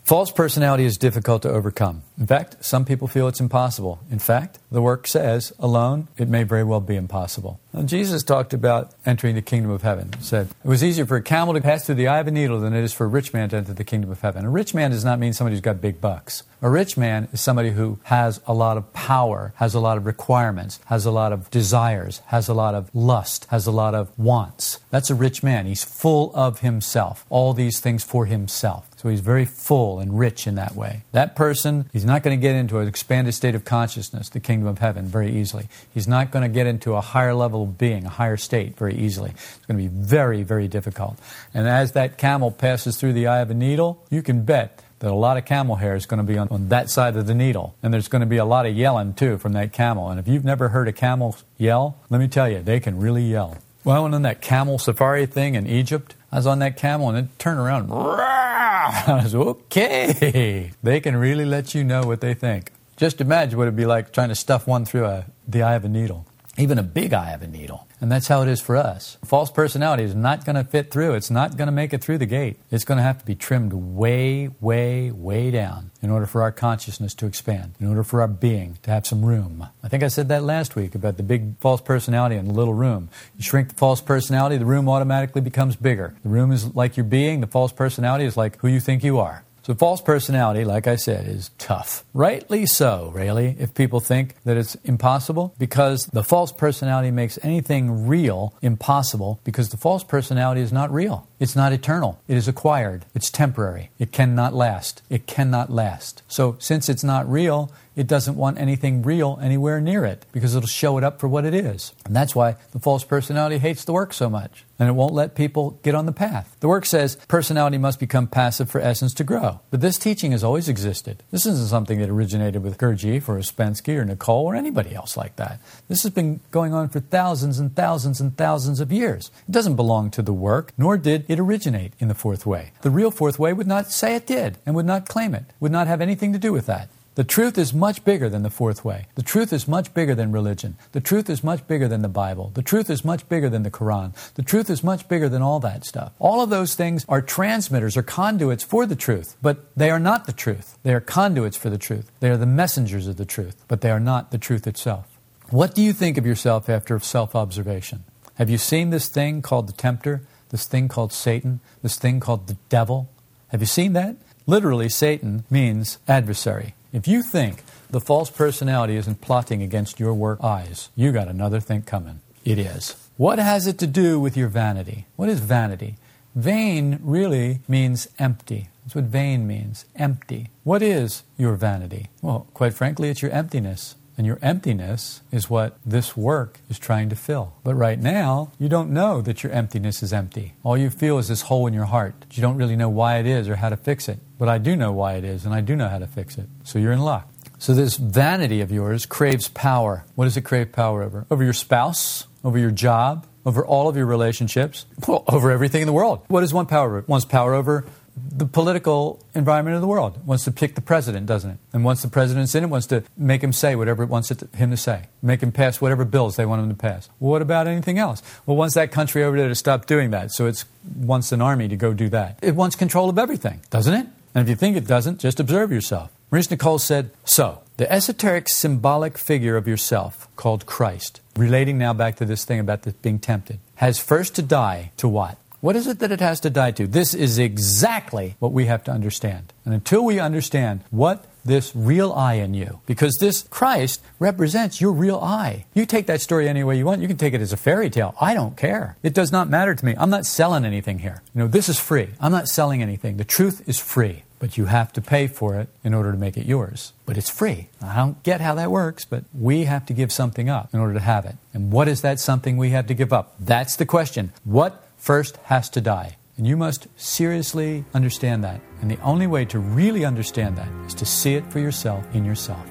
False 0.04 0.30
personality 0.30 0.84
is 0.84 0.98
difficult 0.98 1.40
to 1.42 1.48
overcome. 1.48 2.02
In 2.18 2.26
fact, 2.26 2.62
some 2.62 2.84
people 2.84 3.08
feel 3.08 3.26
it's 3.26 3.40
impossible. 3.40 4.00
In 4.10 4.18
fact, 4.18 4.58
the 4.70 4.82
work 4.82 5.06
says 5.06 5.54
alone 5.58 6.08
it 6.18 6.28
may 6.28 6.42
very 6.42 6.62
well 6.62 6.82
be 6.82 6.94
impossible. 6.94 7.58
Now, 7.72 7.84
Jesus 7.84 8.22
talked 8.22 8.52
about 8.52 8.92
entering 9.06 9.34
the 9.34 9.40
kingdom 9.40 9.70
of 9.70 9.80
heaven. 9.80 10.10
He 10.18 10.22
said, 10.22 10.48
It 10.62 10.68
was 10.68 10.84
easier 10.84 11.06
for 11.06 11.16
a 11.16 11.22
camel 11.22 11.54
to 11.54 11.62
pass 11.62 11.86
through 11.86 11.94
the 11.94 12.08
eye 12.08 12.18
of 12.18 12.26
a 12.26 12.30
needle 12.30 12.60
than 12.60 12.74
it 12.74 12.84
is 12.84 12.92
for 12.92 13.04
a 13.04 13.08
rich 13.08 13.32
man 13.32 13.48
to 13.48 13.56
enter 13.56 13.72
the 13.72 13.82
kingdom 13.82 14.10
of 14.10 14.20
heaven. 14.20 14.44
A 14.44 14.50
rich 14.50 14.74
man 14.74 14.90
does 14.90 15.06
not 15.06 15.18
mean 15.18 15.32
somebody 15.32 15.56
who's 15.56 15.62
got 15.62 15.80
big 15.80 16.02
bucks. 16.02 16.42
A 16.60 16.68
rich 16.68 16.98
man 16.98 17.28
is 17.32 17.40
somebody 17.40 17.70
who 17.70 17.98
has 18.02 18.42
a 18.46 18.52
lot 18.52 18.76
of 18.76 18.92
power, 18.92 19.54
has 19.56 19.72
a 19.72 19.80
lot 19.80 19.96
of 19.96 20.04
requirements, 20.04 20.80
has 20.84 21.06
a 21.06 21.10
lot 21.10 21.32
of 21.32 21.50
desires, 21.50 22.20
has 22.26 22.46
a 22.46 22.54
lot 22.54 22.74
of 22.74 22.94
lust, 22.94 23.46
has 23.46 23.66
a 23.66 23.72
lot 23.72 23.94
of 23.94 24.16
wants. 24.18 24.80
That's 24.90 25.08
a 25.08 25.14
rich 25.14 25.42
man. 25.42 25.64
He's 25.64 25.82
full 25.82 26.30
of 26.34 26.60
himself, 26.60 27.24
all 27.30 27.54
these 27.54 27.80
things 27.80 28.04
for 28.04 28.26
himself. 28.26 28.90
So 29.04 29.10
he's 29.10 29.20
very 29.20 29.44
full 29.44 30.00
and 30.00 30.18
rich 30.18 30.46
in 30.46 30.54
that 30.54 30.74
way. 30.74 31.02
That 31.12 31.36
person, 31.36 31.90
he's 31.92 32.06
not 32.06 32.22
going 32.22 32.40
to 32.40 32.40
get 32.40 32.56
into 32.56 32.78
an 32.78 32.88
expanded 32.88 33.34
state 33.34 33.54
of 33.54 33.62
consciousness, 33.62 34.30
the 34.30 34.40
kingdom 34.40 34.66
of 34.66 34.78
heaven, 34.78 35.04
very 35.04 35.30
easily. 35.30 35.68
He's 35.92 36.08
not 36.08 36.30
going 36.30 36.42
to 36.42 36.48
get 36.48 36.66
into 36.66 36.94
a 36.94 37.02
higher 37.02 37.34
level 37.34 37.64
of 37.64 37.76
being, 37.76 38.06
a 38.06 38.08
higher 38.08 38.38
state, 38.38 38.78
very 38.78 38.94
easily. 38.94 39.32
It's 39.32 39.66
going 39.66 39.76
to 39.76 39.90
be 39.90 39.94
very, 39.94 40.42
very 40.42 40.68
difficult. 40.68 41.18
And 41.52 41.68
as 41.68 41.92
that 41.92 42.16
camel 42.16 42.50
passes 42.50 42.96
through 42.96 43.12
the 43.12 43.26
eye 43.26 43.40
of 43.40 43.50
a 43.50 43.54
needle, 43.54 44.02
you 44.08 44.22
can 44.22 44.46
bet 44.46 44.82
that 45.00 45.10
a 45.10 45.14
lot 45.14 45.36
of 45.36 45.44
camel 45.44 45.76
hair 45.76 45.94
is 45.96 46.06
going 46.06 46.24
to 46.26 46.32
be 46.32 46.38
on, 46.38 46.48
on 46.48 46.70
that 46.70 46.88
side 46.88 47.14
of 47.14 47.26
the 47.26 47.34
needle. 47.34 47.76
And 47.82 47.92
there's 47.92 48.08
going 48.08 48.20
to 48.20 48.26
be 48.26 48.38
a 48.38 48.46
lot 48.46 48.64
of 48.64 48.74
yelling 48.74 49.12
too 49.12 49.36
from 49.36 49.52
that 49.52 49.74
camel. 49.74 50.08
And 50.08 50.18
if 50.18 50.26
you've 50.26 50.46
never 50.46 50.70
heard 50.70 50.88
a 50.88 50.94
camel 50.94 51.36
yell, 51.58 51.98
let 52.08 52.22
me 52.22 52.28
tell 52.28 52.48
you, 52.48 52.62
they 52.62 52.80
can 52.80 52.98
really 52.98 53.24
yell. 53.24 53.58
Well, 53.84 53.96
I 53.96 54.00
went 54.00 54.14
on 54.14 54.22
that 54.22 54.40
camel 54.40 54.78
safari 54.78 55.26
thing 55.26 55.54
in 55.54 55.66
Egypt. 55.66 56.14
I 56.32 56.36
was 56.36 56.46
on 56.46 56.58
that 56.60 56.78
camel 56.78 57.10
and 57.10 57.18
it 57.18 57.38
turned 57.38 57.60
around. 57.60 57.90
Rah! 57.90 59.04
I 59.06 59.20
was 59.22 59.34
okay. 59.34 60.72
They 60.82 61.00
can 61.00 61.16
really 61.16 61.44
let 61.44 61.74
you 61.74 61.84
know 61.84 62.02
what 62.02 62.22
they 62.22 62.32
think. 62.32 62.72
Just 62.96 63.20
imagine 63.20 63.58
what 63.58 63.64
it'd 63.64 63.76
be 63.76 63.84
like 63.84 64.12
trying 64.12 64.30
to 64.30 64.34
stuff 64.34 64.66
one 64.66 64.86
through 64.86 65.04
a, 65.04 65.26
the 65.46 65.62
eye 65.62 65.74
of 65.74 65.84
a 65.84 65.88
needle, 65.88 66.26
even 66.56 66.78
a 66.78 66.82
big 66.82 67.12
eye 67.12 67.32
of 67.32 67.42
a 67.42 67.46
needle. 67.46 67.86
And 68.04 68.12
that's 68.12 68.28
how 68.28 68.42
it 68.42 68.48
is 68.48 68.60
for 68.60 68.76
us. 68.76 69.16
False 69.24 69.50
personality 69.50 70.02
is 70.02 70.14
not 70.14 70.44
going 70.44 70.56
to 70.56 70.64
fit 70.64 70.90
through. 70.90 71.14
It's 71.14 71.30
not 71.30 71.56
going 71.56 71.68
to 71.68 71.72
make 71.72 71.94
it 71.94 72.04
through 72.04 72.18
the 72.18 72.26
gate. 72.26 72.58
It's 72.70 72.84
going 72.84 72.98
to 72.98 73.02
have 73.02 73.18
to 73.20 73.24
be 73.24 73.34
trimmed 73.34 73.72
way, 73.72 74.50
way, 74.60 75.10
way 75.10 75.50
down 75.50 75.90
in 76.02 76.10
order 76.10 76.26
for 76.26 76.42
our 76.42 76.52
consciousness 76.52 77.14
to 77.14 77.24
expand, 77.24 77.76
in 77.80 77.86
order 77.86 78.04
for 78.04 78.20
our 78.20 78.28
being 78.28 78.76
to 78.82 78.90
have 78.90 79.06
some 79.06 79.24
room. 79.24 79.66
I 79.82 79.88
think 79.88 80.02
I 80.02 80.08
said 80.08 80.28
that 80.28 80.42
last 80.42 80.76
week 80.76 80.94
about 80.94 81.16
the 81.16 81.22
big 81.22 81.58
false 81.60 81.80
personality 81.80 82.36
in 82.36 82.44
the 82.44 82.52
little 82.52 82.74
room. 82.74 83.08
You 83.38 83.42
shrink 83.42 83.70
the 83.70 83.74
false 83.74 84.02
personality, 84.02 84.58
the 84.58 84.66
room 84.66 84.86
automatically 84.86 85.40
becomes 85.40 85.74
bigger. 85.74 86.14
The 86.22 86.28
room 86.28 86.52
is 86.52 86.76
like 86.76 86.98
your 86.98 87.04
being, 87.04 87.40
the 87.40 87.46
false 87.46 87.72
personality 87.72 88.26
is 88.26 88.36
like 88.36 88.58
who 88.58 88.68
you 88.68 88.80
think 88.80 89.02
you 89.02 89.18
are. 89.18 89.44
So, 89.64 89.74
false 89.74 90.02
personality, 90.02 90.62
like 90.62 90.86
I 90.86 90.96
said, 90.96 91.26
is 91.26 91.50
tough. 91.56 92.04
Rightly 92.12 92.66
so, 92.66 93.10
really, 93.14 93.56
if 93.58 93.72
people 93.72 93.98
think 93.98 94.34
that 94.44 94.58
it's 94.58 94.74
impossible, 94.84 95.54
because 95.58 96.04
the 96.06 96.22
false 96.22 96.52
personality 96.52 97.10
makes 97.10 97.38
anything 97.42 98.06
real 98.06 98.52
impossible, 98.60 99.40
because 99.42 99.70
the 99.70 99.78
false 99.78 100.04
personality 100.04 100.60
is 100.60 100.70
not 100.70 100.92
real. 100.92 101.26
It's 101.40 101.56
not 101.56 101.72
eternal. 101.72 102.20
It 102.28 102.36
is 102.36 102.46
acquired. 102.46 103.06
It's 103.14 103.30
temporary. 103.30 103.90
It 103.98 104.12
cannot 104.12 104.52
last. 104.52 105.00
It 105.08 105.26
cannot 105.26 105.70
last. 105.70 106.22
So, 106.28 106.56
since 106.58 106.90
it's 106.90 107.04
not 107.04 107.26
real, 107.26 107.72
it 107.96 108.06
doesn't 108.06 108.36
want 108.36 108.58
anything 108.58 109.02
real 109.02 109.38
anywhere 109.40 109.80
near 109.80 110.04
it 110.04 110.26
because 110.32 110.54
it'll 110.54 110.66
show 110.66 110.98
it 110.98 111.04
up 111.04 111.20
for 111.20 111.28
what 111.28 111.44
it 111.44 111.54
is. 111.54 111.92
And 112.04 112.14
that's 112.14 112.34
why 112.34 112.56
the 112.72 112.80
false 112.80 113.04
personality 113.04 113.58
hates 113.58 113.84
the 113.84 113.92
work 113.92 114.12
so 114.12 114.28
much. 114.28 114.64
And 114.78 114.88
it 114.88 114.92
won't 114.92 115.14
let 115.14 115.36
people 115.36 115.78
get 115.84 115.94
on 115.94 116.06
the 116.06 116.12
path. 116.12 116.56
The 116.58 116.66
work 116.66 116.84
says 116.84 117.16
personality 117.28 117.78
must 117.78 118.00
become 118.00 118.26
passive 118.26 118.68
for 118.68 118.80
essence 118.80 119.14
to 119.14 119.24
grow. 119.24 119.60
But 119.70 119.80
this 119.80 119.98
teaching 119.98 120.32
has 120.32 120.42
always 120.42 120.68
existed. 120.68 121.22
This 121.30 121.46
isn't 121.46 121.68
something 121.68 122.00
that 122.00 122.10
originated 122.10 122.62
with 122.62 122.78
Gurdjieff 122.78 123.28
or 123.28 123.38
Ouspensky 123.38 123.96
or 123.96 124.04
Nicoll 124.04 124.44
or 124.44 124.56
anybody 124.56 124.92
else 124.92 125.16
like 125.16 125.36
that. 125.36 125.60
This 125.86 126.02
has 126.02 126.10
been 126.12 126.40
going 126.50 126.74
on 126.74 126.88
for 126.88 126.98
thousands 126.98 127.60
and 127.60 127.74
thousands 127.76 128.20
and 128.20 128.36
thousands 128.36 128.80
of 128.80 128.90
years. 128.90 129.30
It 129.48 129.52
doesn't 129.52 129.76
belong 129.76 130.10
to 130.12 130.22
the 130.22 130.32
work, 130.32 130.72
nor 130.76 130.96
did 130.96 131.24
it 131.28 131.38
originate 131.38 131.92
in 132.00 132.08
the 132.08 132.14
fourth 132.14 132.44
way. 132.44 132.72
The 132.82 132.90
real 132.90 133.12
fourth 133.12 133.38
way 133.38 133.52
would 133.52 133.68
not 133.68 133.92
say 133.92 134.16
it 134.16 134.26
did 134.26 134.58
and 134.66 134.74
would 134.74 134.86
not 134.86 135.08
claim 135.08 135.34
it, 135.34 135.44
would 135.60 135.72
not 135.72 135.86
have 135.86 136.00
anything 136.00 136.32
to 136.32 136.38
do 136.38 136.52
with 136.52 136.66
that. 136.66 136.88
The 137.16 137.22
truth 137.22 137.56
is 137.58 137.72
much 137.72 138.04
bigger 138.04 138.28
than 138.28 138.42
the 138.42 138.50
fourth 138.50 138.84
way. 138.84 139.06
The 139.14 139.22
truth 139.22 139.52
is 139.52 139.68
much 139.68 139.94
bigger 139.94 140.16
than 140.16 140.32
religion. 140.32 140.76
The 140.90 141.00
truth 141.00 141.30
is 141.30 141.44
much 141.44 141.64
bigger 141.68 141.86
than 141.86 142.02
the 142.02 142.08
Bible. 142.08 142.50
The 142.54 142.62
truth 142.62 142.90
is 142.90 143.04
much 143.04 143.28
bigger 143.28 143.48
than 143.48 143.62
the 143.62 143.70
Quran. 143.70 144.14
The 144.34 144.42
truth 144.42 144.68
is 144.68 144.82
much 144.82 145.06
bigger 145.06 145.28
than 145.28 145.40
all 145.40 145.60
that 145.60 145.84
stuff. 145.84 146.12
All 146.18 146.42
of 146.42 146.50
those 146.50 146.74
things 146.74 147.04
are 147.08 147.22
transmitters 147.22 147.96
or 147.96 148.02
conduits 148.02 148.64
for 148.64 148.84
the 148.84 148.96
truth, 148.96 149.36
but 149.40 149.72
they 149.76 149.90
are 149.90 150.00
not 150.00 150.26
the 150.26 150.32
truth. 150.32 150.76
They 150.82 150.92
are 150.92 151.00
conduits 151.00 151.56
for 151.56 151.70
the 151.70 151.78
truth. 151.78 152.10
They 152.18 152.30
are 152.30 152.36
the 152.36 152.46
messengers 152.46 153.06
of 153.06 153.16
the 153.16 153.24
truth, 153.24 153.64
but 153.68 153.80
they 153.80 153.92
are 153.92 154.00
not 154.00 154.32
the 154.32 154.38
truth 154.38 154.66
itself. 154.66 155.06
What 155.50 155.72
do 155.72 155.82
you 155.82 155.92
think 155.92 156.18
of 156.18 156.26
yourself 156.26 156.68
after 156.68 156.98
self 156.98 157.36
observation? 157.36 158.02
Have 158.34 158.50
you 158.50 158.58
seen 158.58 158.90
this 158.90 159.08
thing 159.08 159.40
called 159.40 159.68
the 159.68 159.72
tempter, 159.72 160.22
this 160.48 160.66
thing 160.66 160.88
called 160.88 161.12
Satan, 161.12 161.60
this 161.80 161.96
thing 161.96 162.18
called 162.18 162.48
the 162.48 162.56
devil? 162.68 163.08
Have 163.48 163.60
you 163.60 163.66
seen 163.66 163.92
that? 163.92 164.16
Literally, 164.46 164.88
Satan 164.88 165.44
means 165.48 165.98
adversary. 166.08 166.74
If 166.94 167.08
you 167.08 167.24
think 167.24 167.64
the 167.90 168.00
false 168.00 168.30
personality 168.30 168.94
isn't 168.94 169.20
plotting 169.20 169.64
against 169.64 169.98
your 169.98 170.14
work 170.14 170.38
eyes, 170.44 170.90
you 170.94 171.10
got 171.10 171.26
another 171.26 171.58
thing 171.58 171.82
coming. 171.82 172.20
It 172.44 172.56
is. 172.56 172.94
What 173.16 173.40
has 173.40 173.66
it 173.66 173.78
to 173.78 173.88
do 173.88 174.20
with 174.20 174.36
your 174.36 174.46
vanity? 174.46 175.06
What 175.16 175.28
is 175.28 175.40
vanity? 175.40 175.96
Vain 176.36 177.00
really 177.02 177.58
means 177.66 178.06
empty. 178.20 178.68
That's 178.84 178.94
what 178.94 179.06
vain 179.06 179.44
means 179.44 179.86
empty. 179.96 180.50
What 180.62 180.82
is 180.82 181.24
your 181.36 181.56
vanity? 181.56 182.10
Well, 182.22 182.46
quite 182.54 182.74
frankly, 182.74 183.08
it's 183.08 183.22
your 183.22 183.32
emptiness. 183.32 183.96
And 184.16 184.26
your 184.26 184.38
emptiness 184.42 185.22
is 185.32 185.50
what 185.50 185.76
this 185.84 186.16
work 186.16 186.60
is 186.70 186.78
trying 186.78 187.08
to 187.08 187.16
fill. 187.16 187.54
But 187.64 187.74
right 187.74 187.98
now, 187.98 188.52
you 188.58 188.68
don't 188.68 188.90
know 188.90 189.20
that 189.20 189.42
your 189.42 189.52
emptiness 189.52 190.02
is 190.02 190.12
empty. 190.12 190.54
All 190.62 190.76
you 190.76 190.90
feel 190.90 191.18
is 191.18 191.28
this 191.28 191.42
hole 191.42 191.66
in 191.66 191.74
your 191.74 191.86
heart. 191.86 192.14
You 192.32 192.40
don't 192.40 192.56
really 192.56 192.76
know 192.76 192.88
why 192.88 193.18
it 193.18 193.26
is 193.26 193.48
or 193.48 193.56
how 193.56 193.70
to 193.70 193.76
fix 193.76 194.08
it. 194.08 194.20
But 194.38 194.48
I 194.48 194.58
do 194.58 194.76
know 194.76 194.92
why 194.92 195.14
it 195.14 195.24
is, 195.24 195.44
and 195.44 195.54
I 195.54 195.60
do 195.60 195.74
know 195.74 195.88
how 195.88 195.98
to 195.98 196.06
fix 196.06 196.38
it. 196.38 196.48
So 196.62 196.78
you're 196.78 196.92
in 196.92 197.00
luck. 197.00 197.28
So 197.58 197.74
this 197.74 197.96
vanity 197.96 198.60
of 198.60 198.70
yours 198.70 199.06
craves 199.06 199.48
power. 199.48 200.04
What 200.14 200.24
does 200.24 200.36
it 200.36 200.42
crave 200.42 200.70
power 200.72 201.02
over? 201.02 201.26
Over 201.30 201.42
your 201.42 201.52
spouse, 201.52 202.26
over 202.44 202.58
your 202.58 202.70
job, 202.70 203.26
over 203.46 203.64
all 203.64 203.88
of 203.88 203.96
your 203.96 204.06
relationships, 204.06 204.86
well, 205.06 205.24
over 205.28 205.50
everything 205.50 205.82
in 205.82 205.86
the 205.86 205.92
world. 205.92 206.24
What 206.28 206.40
does 206.40 206.54
one 206.54 206.66
power 206.66 207.04
wants 207.06 207.26
power 207.26 207.54
over 207.54 207.84
the 208.16 208.46
political 208.46 209.24
environment 209.34 209.74
of 209.74 209.80
the 209.80 209.88
world. 209.88 210.16
It 210.16 210.24
wants 210.24 210.44
to 210.44 210.52
pick 210.52 210.74
the 210.74 210.80
president, 210.80 211.26
doesn't 211.26 211.50
it? 211.50 211.58
And 211.72 211.84
once 211.84 212.02
the 212.02 212.08
president's 212.08 212.54
in 212.54 212.64
it, 212.64 212.68
wants 212.68 212.86
to 212.88 213.02
make 213.16 213.42
him 213.42 213.52
say 213.52 213.74
whatever 213.74 214.02
it 214.02 214.08
wants 214.08 214.30
it 214.30 214.38
to, 214.38 214.56
him 214.56 214.70
to 214.70 214.76
say, 214.76 215.06
make 215.22 215.42
him 215.42 215.52
pass 215.52 215.80
whatever 215.80 216.04
bills 216.04 216.36
they 216.36 216.46
want 216.46 216.62
him 216.62 216.68
to 216.68 216.76
pass. 216.76 217.08
What 217.18 217.42
about 217.42 217.66
anything 217.66 217.98
else? 217.98 218.22
Well, 218.46 218.56
wants 218.56 218.74
that 218.74 218.92
country 218.92 219.24
over 219.24 219.36
there 219.36 219.48
to 219.48 219.54
stop 219.54 219.86
doing 219.86 220.10
that, 220.10 220.30
so 220.30 220.46
it 220.46 220.64
wants 220.96 221.32
an 221.32 221.42
army 221.42 221.68
to 221.68 221.76
go 221.76 221.92
do 221.92 222.08
that. 222.10 222.38
It 222.42 222.54
wants 222.54 222.76
control 222.76 223.10
of 223.10 223.18
everything, 223.18 223.60
doesn't 223.70 223.94
it? 223.94 224.06
And 224.34 224.42
if 224.42 224.48
you 224.48 224.56
think 224.56 224.76
it 224.76 224.86
doesn't, 224.86 225.20
just 225.20 225.38
observe 225.38 225.70
yourself. 225.72 226.10
Maurice 226.30 226.48
Nicoll 226.48 226.80
said, 226.80 227.10
So, 227.24 227.60
the 227.76 227.90
esoteric 227.90 228.48
symbolic 228.48 229.18
figure 229.18 229.56
of 229.56 229.68
yourself, 229.68 230.28
called 230.34 230.66
Christ, 230.66 231.20
relating 231.36 231.78
now 231.78 231.92
back 231.92 232.16
to 232.16 232.24
this 232.24 232.44
thing 232.44 232.58
about 232.58 232.82
this 232.82 232.94
being 232.94 233.20
tempted, 233.20 233.60
has 233.76 234.00
first 234.00 234.34
to 234.36 234.42
die 234.42 234.90
to 234.96 235.08
what? 235.08 235.38
What 235.64 235.76
is 235.76 235.86
it 235.86 236.00
that 236.00 236.12
it 236.12 236.20
has 236.20 236.40
to 236.40 236.50
die 236.50 236.72
to? 236.72 236.86
This 236.86 237.14
is 237.14 237.38
exactly 237.38 238.36
what 238.38 238.52
we 238.52 238.66
have 238.66 238.84
to 238.84 238.90
understand. 238.90 239.54
And 239.64 239.72
until 239.72 240.04
we 240.04 240.20
understand 240.20 240.82
what 240.90 241.24
this 241.42 241.74
real 241.74 242.12
I 242.12 242.34
in 242.34 242.52
you, 242.52 242.80
because 242.84 243.14
this 243.14 243.44
Christ 243.48 244.02
represents 244.18 244.78
your 244.78 244.92
real 244.92 245.16
I. 245.16 245.64
You 245.72 245.86
take 245.86 246.04
that 246.04 246.20
story 246.20 246.50
any 246.50 246.62
way 246.64 246.76
you 246.76 246.84
want. 246.84 247.00
You 247.00 247.08
can 247.08 247.16
take 247.16 247.32
it 247.32 247.40
as 247.40 247.54
a 247.54 247.56
fairy 247.56 247.88
tale. 247.88 248.14
I 248.20 248.34
don't 248.34 248.58
care. 248.58 248.98
It 249.02 249.14
does 249.14 249.32
not 249.32 249.48
matter 249.48 249.74
to 249.74 249.84
me. 249.86 249.94
I'm 249.96 250.10
not 250.10 250.26
selling 250.26 250.66
anything 250.66 250.98
here. 250.98 251.22
You 251.34 251.40
know, 251.40 251.48
this 251.48 251.70
is 251.70 251.80
free. 251.80 252.10
I'm 252.20 252.32
not 252.32 252.48
selling 252.48 252.82
anything. 252.82 253.16
The 253.16 253.24
truth 253.24 253.66
is 253.66 253.78
free, 253.78 254.24
but 254.40 254.58
you 254.58 254.66
have 254.66 254.92
to 254.92 255.00
pay 255.00 255.28
for 255.28 255.58
it 255.58 255.70
in 255.82 255.94
order 255.94 256.12
to 256.12 256.18
make 256.18 256.36
it 256.36 256.44
yours. 256.44 256.92
But 257.06 257.16
it's 257.16 257.30
free. 257.30 257.68
I 257.80 257.96
don't 257.96 258.22
get 258.22 258.42
how 258.42 258.54
that 258.56 258.70
works, 258.70 259.06
but 259.06 259.24
we 259.32 259.64
have 259.64 259.86
to 259.86 259.94
give 259.94 260.12
something 260.12 260.50
up 260.50 260.74
in 260.74 260.80
order 260.80 260.92
to 260.92 261.00
have 261.00 261.24
it. 261.24 261.36
And 261.54 261.72
what 261.72 261.88
is 261.88 262.02
that 262.02 262.20
something 262.20 262.58
we 262.58 262.68
have 262.70 262.86
to 262.88 262.94
give 262.94 263.14
up? 263.14 263.34
That's 263.40 263.76
the 263.76 263.86
question. 263.86 264.34
What 264.44 264.83
first 265.04 265.36
has 265.44 265.68
to 265.68 265.82
die. 265.82 266.16
And 266.38 266.46
you 266.46 266.56
must 266.56 266.88
seriously 266.96 267.84
understand 267.92 268.42
that. 268.42 268.62
And 268.80 268.90
the 268.90 268.98
only 269.02 269.26
way 269.26 269.44
to 269.44 269.58
really 269.58 270.02
understand 270.02 270.56
that 270.56 270.68
is 270.86 270.94
to 270.94 271.04
see 271.04 271.34
it 271.34 271.52
for 271.52 271.58
yourself 271.58 272.06
in 272.14 272.24
yourself. 272.24 272.66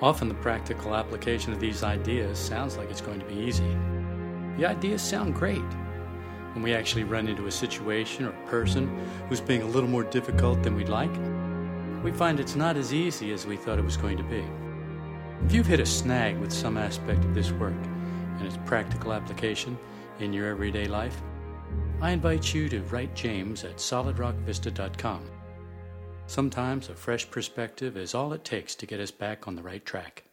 Often 0.00 0.28
the 0.28 0.34
practical 0.36 0.96
application 0.96 1.52
of 1.52 1.60
these 1.60 1.82
ideas 1.82 2.38
sounds 2.38 2.78
like 2.78 2.90
it's 2.90 3.02
going 3.02 3.20
to 3.20 3.26
be 3.26 3.34
easy. 3.34 3.68
The 4.56 4.64
ideas 4.64 5.02
sound 5.02 5.34
great. 5.34 5.68
When 6.54 6.62
we 6.62 6.72
actually 6.72 7.04
run 7.04 7.28
into 7.28 7.46
a 7.46 7.52
situation 7.52 8.24
or 8.24 8.32
person 8.46 8.88
who's 9.28 9.42
being 9.42 9.60
a 9.60 9.66
little 9.66 9.90
more 9.90 10.04
difficult 10.04 10.62
than 10.62 10.74
we'd 10.74 10.88
like, 10.88 11.14
we 12.02 12.12
find 12.12 12.40
it's 12.40 12.56
not 12.56 12.78
as 12.78 12.94
easy 12.94 13.30
as 13.32 13.46
we 13.46 13.58
thought 13.58 13.78
it 13.78 13.84
was 13.84 13.98
going 13.98 14.16
to 14.16 14.24
be. 14.24 14.42
If 15.44 15.52
you've 15.52 15.66
hit 15.66 15.80
a 15.80 15.86
snag 15.86 16.38
with 16.38 16.50
some 16.50 16.78
aspect 16.78 17.26
of 17.26 17.34
this 17.34 17.52
work 17.52 17.74
and 18.38 18.46
its 18.46 18.58
practical 18.64 19.12
application, 19.12 19.78
in 20.20 20.32
your 20.32 20.48
everyday 20.48 20.86
life, 20.86 21.20
I 22.00 22.10
invite 22.10 22.52
you 22.52 22.68
to 22.68 22.82
write 22.82 23.14
James 23.14 23.64
at 23.64 23.76
solidrockvista.com. 23.76 25.30
Sometimes 26.26 26.88
a 26.88 26.94
fresh 26.94 27.30
perspective 27.30 27.96
is 27.96 28.14
all 28.14 28.32
it 28.32 28.44
takes 28.44 28.74
to 28.76 28.86
get 28.86 29.00
us 29.00 29.10
back 29.10 29.48
on 29.48 29.56
the 29.56 29.62
right 29.62 29.84
track. 29.84 30.25